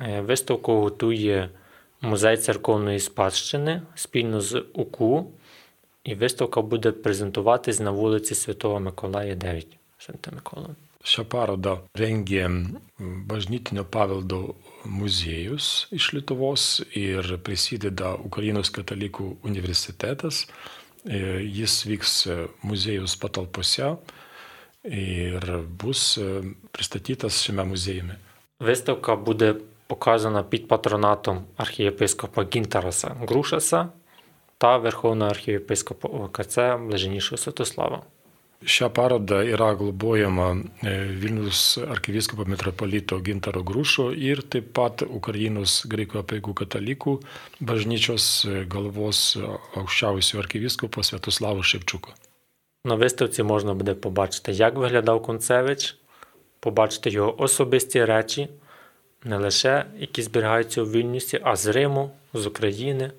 [0.00, 1.50] Е, Виставку готує
[2.00, 5.26] Музей церковної спадщини спільно з УКУ,
[6.03, 9.67] і виставка буде презентуватись на вулиці Святого Миколая 9.
[9.97, 10.75] Святого Микола.
[10.99, 12.43] Šią parodą rengė
[12.99, 20.41] bažnytinio paveldo muziejus iš Lietuvos ir prisideda Ukrainos katalikų universitetas.
[21.07, 22.15] E, Jis vyks
[22.67, 23.93] muziejus patalpose
[24.83, 25.47] ir
[25.79, 26.27] bus e,
[26.75, 28.19] pristatytas šiame muziejumi.
[28.59, 29.55] Виставка буде
[29.87, 33.89] показана під патронатом архієпископа Гінтараса Грушаса
[34.58, 38.02] та Верховного архієпископа ОКЦ Блаженнішого Святослава.
[38.64, 40.56] Šią parodą yra globojama
[41.20, 47.18] Vilnius arkivyskupo metropolito Gintaro Grušo ir taip pat Ukrainos graikų apieigų katalikų
[47.60, 49.36] bažnyčios galvos
[49.76, 52.14] aukščiausio arkivyskupo Svetoslavo Ševčiuko.
[52.84, 55.96] На виставці можна буде побачити, як виглядав Концевич,
[56.60, 58.48] побачити його особисті речі,
[59.24, 63.10] не лише які зберігаються у Вільнюсі, а з Риму, з України,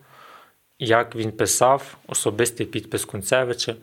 [0.79, 3.77] як він писав, особистий підпис Концевича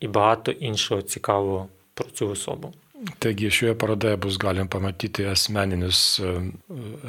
[0.00, 2.74] і багато іншого цікавого про цю особу.
[3.18, 6.30] Taigi šioje parodoje bus galima pamatyti asmeninius, e,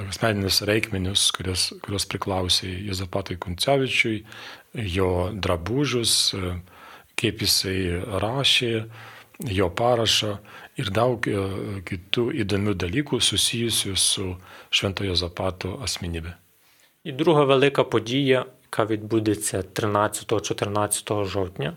[0.09, 4.25] asmeninius reikmenius, kurios, kurios priklausė Jozapatui Kuncevičiui,
[4.73, 6.57] jo drabužius, e,
[7.15, 8.73] kaip jisai rašė,
[9.59, 10.33] jo parašą
[10.75, 11.39] ir daug e,
[11.87, 14.35] kitų įdomių dalykų susijusių su
[14.69, 16.35] Šventojo Zapato asmenybė.
[17.03, 21.72] І друга велика подія, яка відбудеться 13-14 жовтня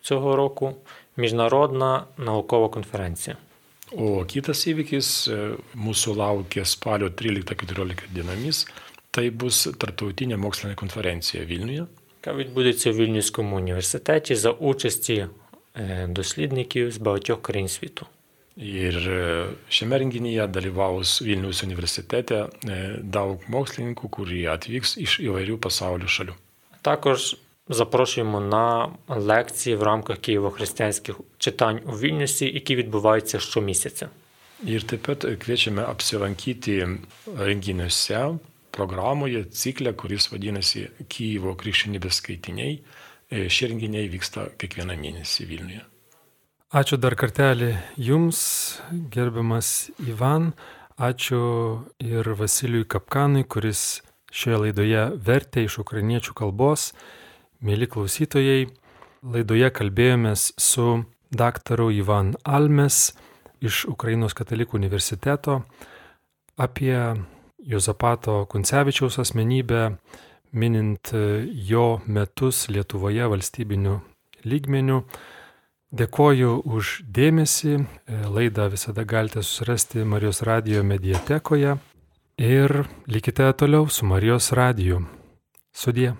[0.00, 0.76] цього року,
[1.16, 3.36] міжнародна наукова конференція.
[3.90, 5.08] O kitas įvykis
[5.74, 8.60] mūsų laukia spalio 13-14 dienomis.
[9.10, 11.86] Tai bus tarptautinė mokslinė konferencija Vilniuje.
[12.22, 15.26] яка відбудеться у Вільнюському університеті за участі
[15.76, 18.06] е, дослідників з багатьох країн світу.
[18.60, 19.20] Ir e,
[19.72, 26.34] šiame renginyje dalyvaus Vilnius universitete e, daug mokslininkų, kurie atvyks iš įvairių pasaulio šalių.
[26.82, 27.36] Також
[27.68, 34.08] запрошуємо на лекції в рамках києво-християнських читань у Вільнюсі, які відбуваються щомісяця.
[34.60, 36.84] Ir taip pat kviečiame apsilankyti
[37.36, 38.36] renginiuose,
[38.70, 42.74] programoje, cikle, kuris vadinasi Kyivo krikščionybės skaitiniai.
[43.32, 45.80] E, Šie renginiai vyksta kiekvieną mėnesį Vilniuje.
[46.70, 48.40] Ačiū dar kartelį Jums,
[49.10, 50.52] gerbiamas Ivan.
[51.02, 51.40] Ačiū
[51.98, 56.92] ir Vasilijui Kapkanui, kuris šioje laidoje vertė iš ukrainiečių kalbos.
[57.58, 58.68] Mėly klausytojai,
[59.26, 60.86] laidoje kalbėjomės su
[61.34, 63.16] daktaru Ivan Almes
[63.58, 65.64] iš Ukrainos katalikų universiteto
[66.54, 66.94] apie
[67.66, 69.96] Jozapato Kuncevičiaus asmenybę,
[70.54, 71.10] minint
[71.50, 73.98] jo metus Lietuvoje valstybiniu
[74.46, 75.02] lygmeniu.
[75.90, 77.80] Dėkoju už dėmesį.
[78.30, 81.76] Laidą visada galite susirasti Marijos radio mediatekoje
[82.38, 82.74] ir
[83.10, 85.02] likite toliau su Marijos radiju.
[85.74, 86.14] Sudie.